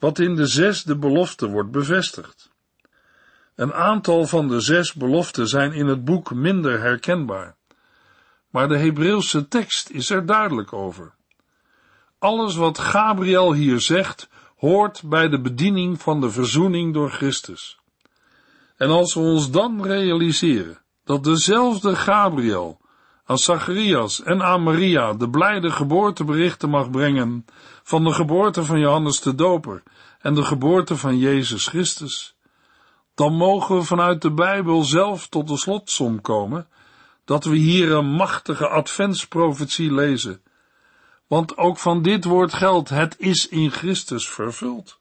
wat 0.00 0.18
in 0.18 0.34
de 0.34 0.46
zesde 0.46 0.96
belofte 0.96 1.48
wordt 1.48 1.70
bevestigd. 1.70 2.50
Een 3.54 3.72
aantal 3.72 4.26
van 4.26 4.48
de 4.48 4.60
zes 4.60 4.94
beloften 4.94 5.46
zijn 5.46 5.72
in 5.72 5.86
het 5.86 6.04
boek 6.04 6.34
minder 6.34 6.80
herkenbaar, 6.80 7.56
maar 8.50 8.68
de 8.68 8.78
Hebreeuwse 8.78 9.48
tekst 9.48 9.90
is 9.90 10.10
er 10.10 10.26
duidelijk 10.26 10.72
over. 10.72 11.14
Alles 12.18 12.56
wat 12.56 12.78
Gabriel 12.78 13.52
hier 13.52 13.80
zegt, 13.80 14.28
hoort 14.56 15.02
bij 15.04 15.28
de 15.28 15.40
bediening 15.40 16.00
van 16.00 16.20
de 16.20 16.30
verzoening 16.30 16.94
door 16.94 17.10
Christus. 17.10 17.78
En 18.76 18.88
als 18.88 19.14
we 19.14 19.20
ons 19.20 19.50
dan 19.50 19.84
realiseren 19.84 20.78
dat 21.04 21.24
dezelfde 21.24 21.96
Gabriel 21.96 22.80
aan 23.24 23.38
Zacharias 23.38 24.22
en 24.22 24.42
aan 24.42 24.62
Maria 24.62 25.12
de 25.12 25.30
blijde 25.30 25.70
geboorteberichten 25.70 26.68
mag 26.68 26.90
brengen 26.90 27.44
van 27.90 28.04
de 28.04 28.12
geboorte 28.12 28.64
van 28.64 28.78
Johannes 28.78 29.20
de 29.20 29.34
Doper 29.34 29.82
en 30.20 30.34
de 30.34 30.42
geboorte 30.42 30.96
van 30.96 31.18
Jezus 31.18 31.66
Christus, 31.66 32.36
dan 33.14 33.34
mogen 33.34 33.76
we 33.76 33.82
vanuit 33.82 34.22
de 34.22 34.32
Bijbel 34.32 34.82
zelf 34.82 35.28
tot 35.28 35.48
de 35.48 35.56
slotsom 35.56 36.20
komen 36.20 36.68
dat 37.24 37.44
we 37.44 37.56
hier 37.56 37.92
een 37.92 38.10
machtige 38.10 38.68
adventsprofetie 38.68 39.92
lezen. 39.92 40.42
Want 41.26 41.56
ook 41.56 41.78
van 41.78 42.02
dit 42.02 42.24
woord 42.24 42.52
geldt, 42.52 42.88
het 42.88 43.14
is 43.18 43.48
in 43.48 43.70
Christus 43.70 44.28
vervuld. 44.28 44.98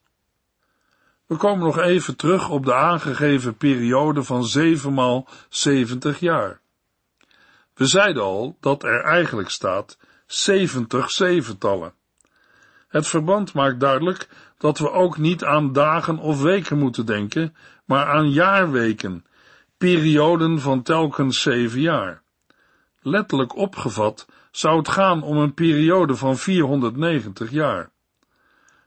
We 1.25 1.35
komen 1.35 1.65
nog 1.65 1.77
even 1.77 2.15
terug 2.15 2.49
op 2.49 2.65
de 2.65 2.75
aangegeven 2.75 3.55
periode 3.55 4.23
van 4.23 4.45
zevenmaal 4.45 5.27
zeventig 5.49 6.19
jaar. 6.19 6.61
We 7.73 7.85
zeiden 7.85 8.23
al 8.23 8.57
dat 8.59 8.83
er 8.83 9.03
eigenlijk 9.03 9.49
staat 9.49 9.97
zeventig 10.25 11.11
zeventallen. 11.11 11.97
Het 12.89 13.07
verband 13.07 13.53
maakt 13.53 13.79
duidelijk 13.79 14.27
dat 14.57 14.77
we 14.77 14.91
ook 14.91 15.17
niet 15.17 15.43
aan 15.43 15.73
dagen 15.73 16.17
of 16.17 16.41
weken 16.41 16.77
moeten 16.77 17.05
denken, 17.05 17.55
maar 17.85 18.05
aan 18.05 18.31
jaarweken, 18.31 19.25
perioden 19.77 20.59
van 20.59 20.81
telkens 20.81 21.41
zeven 21.41 21.81
jaar. 21.81 22.21
Letterlijk 23.01 23.55
opgevat 23.55 24.27
zou 24.51 24.77
het 24.77 24.87
gaan 24.87 25.23
om 25.23 25.37
een 25.37 25.53
periode 25.53 26.15
van 26.15 26.37
490 26.37 27.51
jaar. 27.51 27.91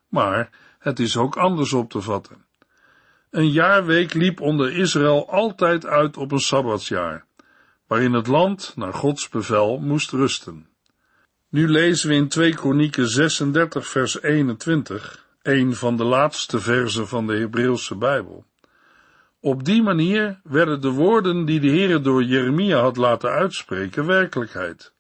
Maar 0.09 0.51
het 0.79 0.99
is 0.99 1.17
ook 1.17 1.37
anders 1.37 1.73
op 1.73 1.91
te 1.91 2.01
vatten. 2.01 2.45
Een 3.31 3.51
jaarweek 3.51 4.15
liep 4.15 4.41
onder 4.41 4.77
Israël 4.77 5.31
altijd 5.31 5.87
uit 5.87 6.17
op 6.17 6.33
een 6.33 6.41
sabbatsjaar, 6.41 7.27
waarin 7.87 8.13
het 8.13 8.27
land 8.27 8.73
naar 8.77 8.95
Gods 8.95 9.29
bevel 9.29 9.79
moest 9.79 10.11
rusten. 10.11 10.72
Nu 11.53 11.69
lezen 11.69 12.09
we 12.09 12.15
in 12.15 12.29
2 12.29 12.55
Kronieken 12.55 13.09
36 13.09 13.87
vers 13.87 14.23
21, 14.23 15.27
een 15.43 15.75
van 15.75 15.97
de 15.97 16.05
laatste 16.05 16.61
versen 16.61 17.09
van 17.09 17.27
de 17.27 17.37
Hebreeuwse 17.37 17.97
Bijbel. 17.97 18.45
Op 19.41 19.65
die 19.65 19.83
manier 19.83 20.41
werden 20.45 20.81
de 20.81 20.91
woorden 20.91 21.45
die 21.45 21.61
de 21.61 21.69
Heere 21.69 22.01
door 22.01 22.23
Jeremia 22.23 22.81
had 22.81 22.97
laten 22.97 23.31
uitspreken 23.31 24.07
werkelijkheid. 24.07 24.93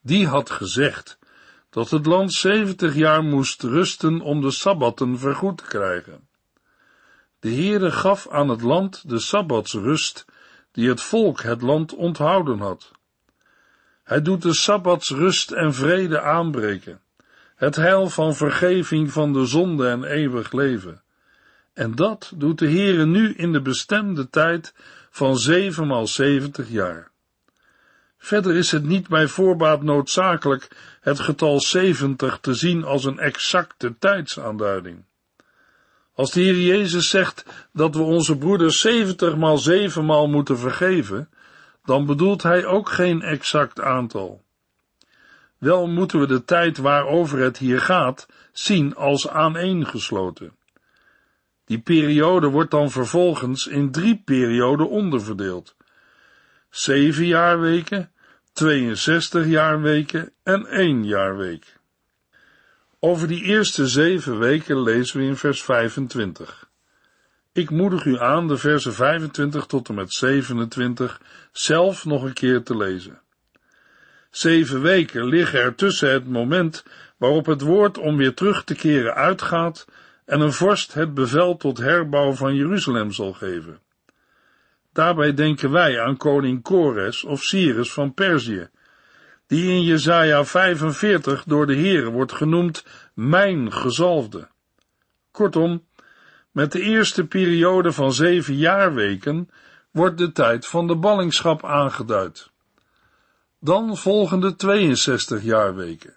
Die 0.00 0.26
had 0.26 0.50
gezegd 0.50 1.18
dat 1.70 1.90
het 1.90 2.06
land 2.06 2.32
zeventig 2.32 2.94
jaar 2.94 3.22
moest 3.22 3.62
rusten 3.62 4.20
om 4.20 4.40
de 4.40 4.50
sabbatten 4.50 5.18
vergoed 5.18 5.58
te 5.58 5.64
krijgen. 5.64 6.28
De 7.40 7.50
Heere 7.50 7.90
gaf 7.90 8.28
aan 8.28 8.48
het 8.48 8.62
land 8.62 9.08
de 9.08 9.18
sabbatsrust 9.18 10.24
die 10.72 10.88
het 10.88 11.00
volk 11.00 11.42
het 11.42 11.62
land 11.62 11.94
onthouden 11.94 12.58
had. 12.58 12.90
Hij 14.10 14.22
doet 14.22 14.42
de 14.42 14.54
sabbatsrust 14.54 15.50
en 15.50 15.74
vrede 15.74 16.20
aanbreken, 16.20 17.00
het 17.56 17.76
heil 17.76 18.08
van 18.08 18.34
vergeving 18.34 19.12
van 19.12 19.32
de 19.32 19.46
zonde 19.46 19.88
en 19.88 20.04
eeuwig 20.04 20.52
leven. 20.52 21.02
En 21.74 21.94
dat 21.94 22.32
doet 22.34 22.58
de 22.58 22.70
Heere 22.70 23.06
nu 23.06 23.34
in 23.34 23.52
de 23.52 23.60
bestemde 23.60 24.30
tijd 24.30 24.74
van 25.10 25.38
zevenmaal 25.38 26.06
zeventig 26.06 26.68
jaar. 26.68 27.10
Verder 28.18 28.56
is 28.56 28.70
het 28.70 28.84
niet 28.84 29.08
bij 29.08 29.26
voorbaat 29.26 29.82
noodzakelijk 29.82 30.68
het 31.00 31.20
getal 31.20 31.60
zeventig 31.60 32.38
te 32.40 32.54
zien 32.54 32.84
als 32.84 33.04
een 33.04 33.18
exacte 33.18 33.98
tijdsaanduiding. 33.98 35.04
Als 36.14 36.32
de 36.32 36.40
Heer 36.40 36.60
Jezus 36.60 37.08
zegt 37.08 37.44
dat 37.72 37.94
we 37.94 38.02
onze 38.02 38.36
broeders 38.36 38.80
zeventigmaal 38.80 39.58
zevenmaal 39.58 40.28
moeten 40.28 40.58
vergeven, 40.58 41.28
dan 41.84 42.06
bedoelt 42.06 42.42
hij 42.42 42.64
ook 42.64 42.88
geen 42.88 43.22
exact 43.22 43.80
aantal. 43.80 44.42
Wel 45.58 45.86
moeten 45.86 46.20
we 46.20 46.26
de 46.26 46.44
tijd 46.44 46.78
waarover 46.78 47.38
het 47.38 47.58
hier 47.58 47.80
gaat 47.80 48.26
zien 48.52 48.96
als 48.96 49.28
aaneengesloten. 49.28 50.52
Die 51.64 51.80
periode 51.80 52.48
wordt 52.48 52.70
dan 52.70 52.90
vervolgens 52.90 53.66
in 53.66 53.90
drie 53.90 54.22
perioden 54.24 54.88
onderverdeeld. 54.88 55.76
Zeven 56.70 57.26
jaarweken, 57.26 58.12
62 58.52 59.46
jaarweken 59.46 60.32
en 60.42 60.66
één 60.66 61.04
jaarweek. 61.04 61.78
Over 62.98 63.28
die 63.28 63.42
eerste 63.42 63.86
zeven 63.86 64.38
weken 64.38 64.82
lezen 64.82 65.20
we 65.20 65.26
in 65.26 65.36
vers 65.36 65.62
25. 65.62 66.69
Ik 67.52 67.70
moedig 67.70 68.04
u 68.04 68.18
aan 68.18 68.48
de 68.48 68.56
versen 68.56 68.92
25 68.94 69.66
tot 69.66 69.88
en 69.88 69.94
met 69.94 70.12
27 70.12 71.20
zelf 71.52 72.04
nog 72.04 72.22
een 72.22 72.32
keer 72.32 72.62
te 72.62 72.76
lezen. 72.76 73.20
Zeven 74.30 74.82
weken 74.82 75.24
liggen 75.24 75.60
er 75.60 75.74
tussen 75.74 76.12
het 76.12 76.26
moment 76.26 76.84
waarop 77.16 77.46
het 77.46 77.60
woord 77.60 77.98
om 77.98 78.16
weer 78.16 78.34
terug 78.34 78.64
te 78.64 78.74
keren 78.74 79.14
uitgaat 79.14 79.86
en 80.24 80.40
een 80.40 80.52
vorst 80.52 80.94
het 80.94 81.14
bevel 81.14 81.56
tot 81.56 81.78
herbouw 81.78 82.32
van 82.32 82.54
Jeruzalem 82.54 83.12
zal 83.12 83.32
geven. 83.32 83.80
Daarbij 84.92 85.34
denken 85.34 85.70
wij 85.70 86.00
aan 86.00 86.16
koning 86.16 86.62
Kores 86.62 87.24
of 87.24 87.42
Cyrus 87.42 87.92
van 87.92 88.14
Perzië, 88.14 88.68
die 89.46 89.70
in 89.70 89.82
Jesaja 89.82 90.44
45 90.44 91.44
door 91.44 91.66
de 91.66 91.76
Heere 91.76 92.10
wordt 92.10 92.32
genoemd 92.32 92.86
mijn 93.14 93.72
gezalfde. 93.72 94.48
Kortom, 95.30 95.86
met 96.50 96.72
de 96.72 96.80
eerste 96.80 97.26
periode 97.26 97.92
van 97.92 98.12
zeven 98.12 98.56
jaarweken 98.56 99.50
wordt 99.90 100.18
de 100.18 100.32
tijd 100.32 100.66
van 100.66 100.86
de 100.86 100.96
ballingschap 100.96 101.64
aangeduid. 101.64 102.50
Dan 103.60 103.96
volgen 103.96 104.40
de 104.40 104.56
62 104.56 105.42
jaarweken. 105.42 106.16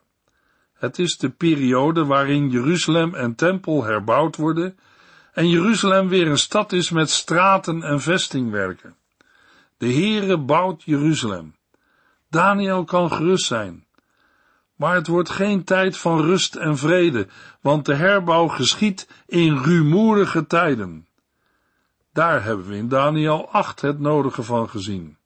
Het 0.74 1.00
is 1.00 1.18
de 1.18 1.30
periode 1.30 2.06
waarin 2.06 2.50
Jeruzalem 2.50 3.16
en 3.16 3.36
tempel 3.36 3.84
herbouwd 3.84 4.36
worden 4.36 4.78
en 5.34 5.50
Jeruzalem 5.50 6.08
weer 6.08 6.28
een 6.28 6.38
stad 6.38 6.72
is 6.72 6.90
met 6.90 7.10
straten 7.10 7.84
en 7.84 8.02
vestingwerken. 8.02 8.96
De 9.78 9.94
Heere 9.94 10.38
bouwt 10.38 10.84
Jeruzalem. 10.84 11.56
Daniel 12.30 12.84
kan 12.84 13.12
gerust 13.12 13.46
zijn. 13.46 13.83
Maar 14.76 14.96
het 14.96 15.08
wordt 15.08 15.30
geen 15.30 15.64
tijd 15.64 15.98
van 15.98 16.22
rust 16.22 16.56
en 16.56 16.78
vrede, 16.78 17.28
want 17.62 17.86
de 17.86 17.96
herbouw 17.96 18.48
geschiet 18.48 19.08
in 19.26 19.58
rumoerige 19.58 20.48
tijden. 20.48 21.08
Daar 22.14 22.44
hebben 22.44 22.68
we 22.68 22.76
in 22.76 22.88
Daniel 22.88 23.50
8 23.50 23.82
het 23.82 24.00
nodige 24.00 24.44
van 24.44 24.70
gezien. 24.70 25.18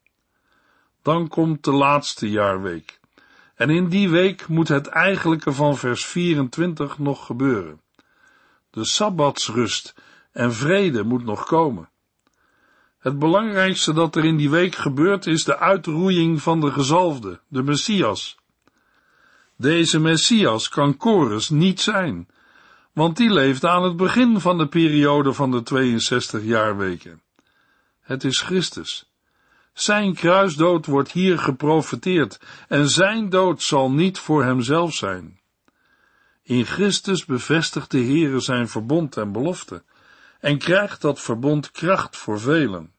Dan 1.02 1.28
komt 1.28 1.64
de 1.64 1.72
laatste 1.72 2.30
jaarweek. 2.30 3.00
En 3.56 3.70
in 3.70 3.90
die 3.90 4.10
week 4.10 4.48
moet 4.48 4.68
het 4.68 4.88
eigenlijke 4.88 5.52
van 5.52 5.78
vers 5.78 6.06
24 6.06 6.98
nog 6.98 7.26
gebeuren. 7.26 7.82
De 8.70 8.86
sabbatsrust 8.86 9.96
en 10.32 10.54
vrede 10.54 11.04
moet 11.04 11.24
nog 11.24 11.46
komen. 11.46 11.90
Het 13.00 13.20
belangrijkste 13.20 13.94
dat 13.94 14.16
er 14.16 14.26
in 14.26 14.38
die 14.38 14.50
week 14.50 14.76
gebeurt 14.76 15.26
is 15.26 15.44
de 15.44 15.58
uitroeiing 15.58 16.42
van 16.42 16.60
de 16.60 16.72
gezalfde, 16.72 17.40
de 17.48 17.64
Messias. 17.64 18.38
Deze 19.58 20.00
Messias 20.00 20.70
kan 20.70 20.96
Chorus 20.98 21.50
niet 21.50 21.82
zijn, 21.82 22.28
want 22.94 23.18
die 23.18 23.30
leeft 23.30 23.66
aan 23.66 23.84
het 23.84 23.98
begin 23.98 24.40
van 24.40 24.58
de 24.58 24.68
periode 24.68 25.34
van 25.34 25.52
de 25.52 25.64
62 25.64 26.44
jaarweken. 26.44 27.22
Het 28.02 28.24
is 28.24 28.42
Christus. 28.42 29.10
Zijn 29.74 30.14
kruisdood 30.14 30.86
wordt 30.86 31.12
hier 31.12 31.40
geprofeteerd 31.40 32.40
en 32.68 32.90
zijn 32.90 33.30
dood 33.30 33.62
zal 33.62 33.92
niet 33.92 34.20
voor 34.20 34.44
hemzelf 34.44 34.94
zijn. 34.94 35.40
In 36.44 36.66
Christus 36.66 37.26
bevestigt 37.26 37.92
de 37.92 38.04
Heere 38.04 38.40
zijn 38.40 38.68
verbond 38.68 39.18
en 39.18 39.32
belofte 39.32 39.84
en 40.40 40.58
krijgt 40.58 41.02
dat 41.02 41.22
verbond 41.22 41.72
kracht 41.72 42.18
voor 42.18 42.40
velen. 42.40 42.92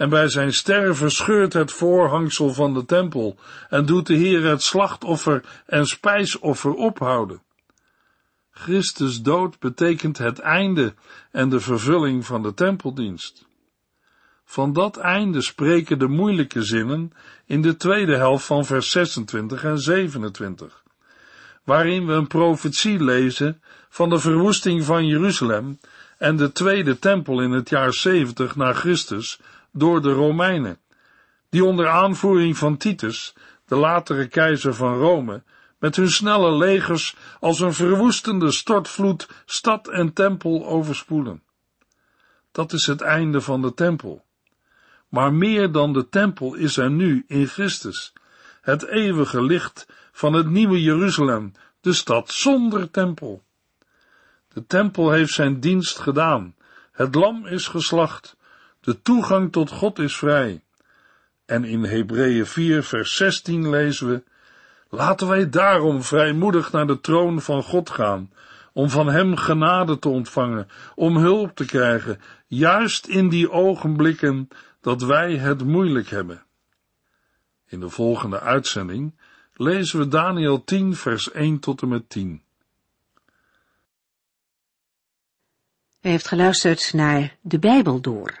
En 0.00 0.08
bij 0.08 0.28
zijn 0.28 0.52
sterven 0.52 1.10
scheurt 1.10 1.52
het 1.52 1.72
voorhangsel 1.72 2.52
van 2.52 2.74
de 2.74 2.84
tempel 2.84 3.36
en 3.68 3.86
doet 3.86 4.06
de 4.06 4.14
Heer 4.14 4.44
het 4.44 4.62
slachtoffer 4.62 5.44
en 5.66 5.86
spijsoffer 5.86 6.74
ophouden. 6.74 7.42
Christus 8.50 9.22
dood 9.22 9.58
betekent 9.58 10.18
het 10.18 10.38
einde 10.38 10.94
en 11.30 11.48
de 11.48 11.60
vervulling 11.60 12.26
van 12.26 12.42
de 12.42 12.54
tempeldienst. 12.54 13.46
Van 14.44 14.72
dat 14.72 14.96
einde 14.96 15.40
spreken 15.40 15.98
de 15.98 16.08
moeilijke 16.08 16.62
zinnen 16.62 17.12
in 17.46 17.62
de 17.62 17.76
tweede 17.76 18.16
helft 18.16 18.46
van 18.46 18.64
vers 18.64 18.90
26 18.90 19.64
en 19.64 19.78
27, 19.78 20.82
waarin 21.64 22.06
we 22.06 22.12
een 22.12 22.26
profetie 22.26 23.04
lezen 23.04 23.62
van 23.88 24.08
de 24.08 24.18
verwoesting 24.18 24.84
van 24.84 25.06
Jeruzalem 25.06 25.78
en 26.18 26.36
de 26.36 26.52
tweede 26.52 26.98
tempel 26.98 27.40
in 27.40 27.50
het 27.50 27.68
jaar 27.68 27.92
70 27.92 28.56
na 28.56 28.72
Christus 28.72 29.40
door 29.72 30.02
de 30.02 30.12
Romeinen, 30.12 30.78
die 31.48 31.64
onder 31.64 31.88
aanvoering 31.88 32.56
van 32.56 32.76
Titus, 32.76 33.34
de 33.66 33.76
latere 33.76 34.28
keizer 34.28 34.74
van 34.74 34.98
Rome, 34.98 35.42
met 35.78 35.96
hun 35.96 36.10
snelle 36.10 36.52
legers 36.52 37.16
als 37.40 37.60
een 37.60 37.74
verwoestende 37.74 38.50
stortvloed 38.50 39.28
stad 39.44 39.88
en 39.88 40.12
tempel 40.12 40.66
overspoelen. 40.66 41.42
Dat 42.52 42.72
is 42.72 42.86
het 42.86 43.00
einde 43.00 43.40
van 43.40 43.62
de 43.62 43.74
tempel. 43.74 44.24
Maar 45.08 45.32
meer 45.32 45.72
dan 45.72 45.92
de 45.92 46.08
tempel 46.08 46.54
is 46.54 46.76
er 46.76 46.90
nu 46.90 47.24
in 47.26 47.46
Christus, 47.46 48.12
het 48.60 48.86
eeuwige 48.86 49.42
licht 49.42 49.86
van 50.12 50.32
het 50.32 50.50
nieuwe 50.50 50.82
Jeruzalem, 50.82 51.52
de 51.80 51.92
stad 51.92 52.30
zonder 52.30 52.90
tempel. 52.90 53.44
De 54.48 54.66
tempel 54.66 55.10
heeft 55.10 55.32
zijn 55.32 55.60
dienst 55.60 55.98
gedaan, 55.98 56.54
het 56.92 57.14
lam 57.14 57.46
is 57.46 57.66
geslacht, 57.66 58.36
de 58.80 59.02
toegang 59.02 59.52
tot 59.52 59.70
God 59.70 59.98
is 59.98 60.16
vrij. 60.16 60.62
En 61.46 61.64
in 61.64 61.84
Hebreeën 61.84 62.46
4 62.46 62.82
vers 62.82 63.16
16 63.16 63.70
lezen 63.70 64.08
we, 64.08 64.22
Laten 64.92 65.28
wij 65.28 65.50
daarom 65.50 66.02
vrijmoedig 66.02 66.72
naar 66.72 66.86
de 66.86 67.00
troon 67.00 67.40
van 67.40 67.62
God 67.62 67.90
gaan, 67.90 68.32
om 68.72 68.90
van 68.90 69.06
Hem 69.06 69.36
genade 69.36 69.98
te 69.98 70.08
ontvangen, 70.08 70.68
om 70.94 71.16
hulp 71.16 71.56
te 71.56 71.64
krijgen, 71.64 72.20
juist 72.46 73.06
in 73.06 73.28
die 73.28 73.50
ogenblikken 73.50 74.48
dat 74.80 75.02
wij 75.02 75.36
het 75.36 75.64
moeilijk 75.64 76.08
hebben. 76.08 76.42
In 77.66 77.80
de 77.80 77.88
volgende 77.88 78.40
uitzending 78.40 79.14
lezen 79.54 79.98
we 79.98 80.08
Daniel 80.08 80.64
10 80.64 80.96
vers 80.96 81.30
1 81.30 81.58
tot 81.58 81.82
en 81.82 81.88
met 81.88 82.08
10. 82.08 82.42
U 86.02 86.08
heeft 86.08 86.28
geluisterd 86.28 86.92
naar 86.92 87.36
De 87.40 87.58
Bijbel 87.58 88.00
Door, 88.00 88.40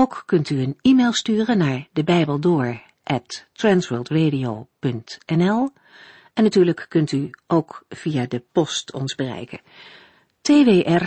Ook 0.00 0.22
kunt 0.26 0.50
u 0.50 0.62
een 0.62 0.78
e-mail 0.82 1.12
sturen 1.12 1.58
naar 1.58 1.88
de 1.92 2.04
Bijbel 2.04 2.40
door 2.40 2.82
at 3.02 3.46
transworldradio.nl 3.52 5.70
en 6.34 6.42
natuurlijk 6.42 6.86
kunt 6.88 7.12
u 7.12 7.30
ook 7.46 7.84
via 7.88 8.26
de 8.26 8.42
post 8.52 8.92
ons 8.92 9.14
bereiken. 9.14 9.60
TWR, 10.40 11.04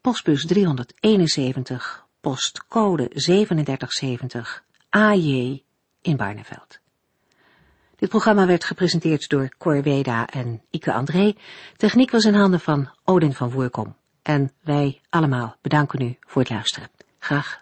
postbus 0.00 0.46
371, 0.46 2.06
postcode 2.20 3.08
3770, 3.08 4.64
AJ 4.88 5.62
in 6.00 6.16
Barneveld. 6.16 6.78
Dit 7.96 8.08
programma 8.08 8.46
werd 8.46 8.64
gepresenteerd 8.64 9.28
door 9.28 9.48
Cor 9.58 9.82
Weda 9.82 10.26
en 10.26 10.62
Ike 10.70 10.92
André. 10.92 11.34
Techniek 11.76 12.10
was 12.10 12.24
in 12.24 12.34
handen 12.34 12.60
van 12.60 12.90
Odin 13.04 13.34
van 13.34 13.50
Voerkom. 13.50 13.96
En 14.22 14.52
wij 14.62 15.00
allemaal 15.08 15.56
bedanken 15.60 16.02
u 16.02 16.16
voor 16.20 16.42
het 16.42 16.50
luisteren. 16.50 16.88
Graag 17.18 17.61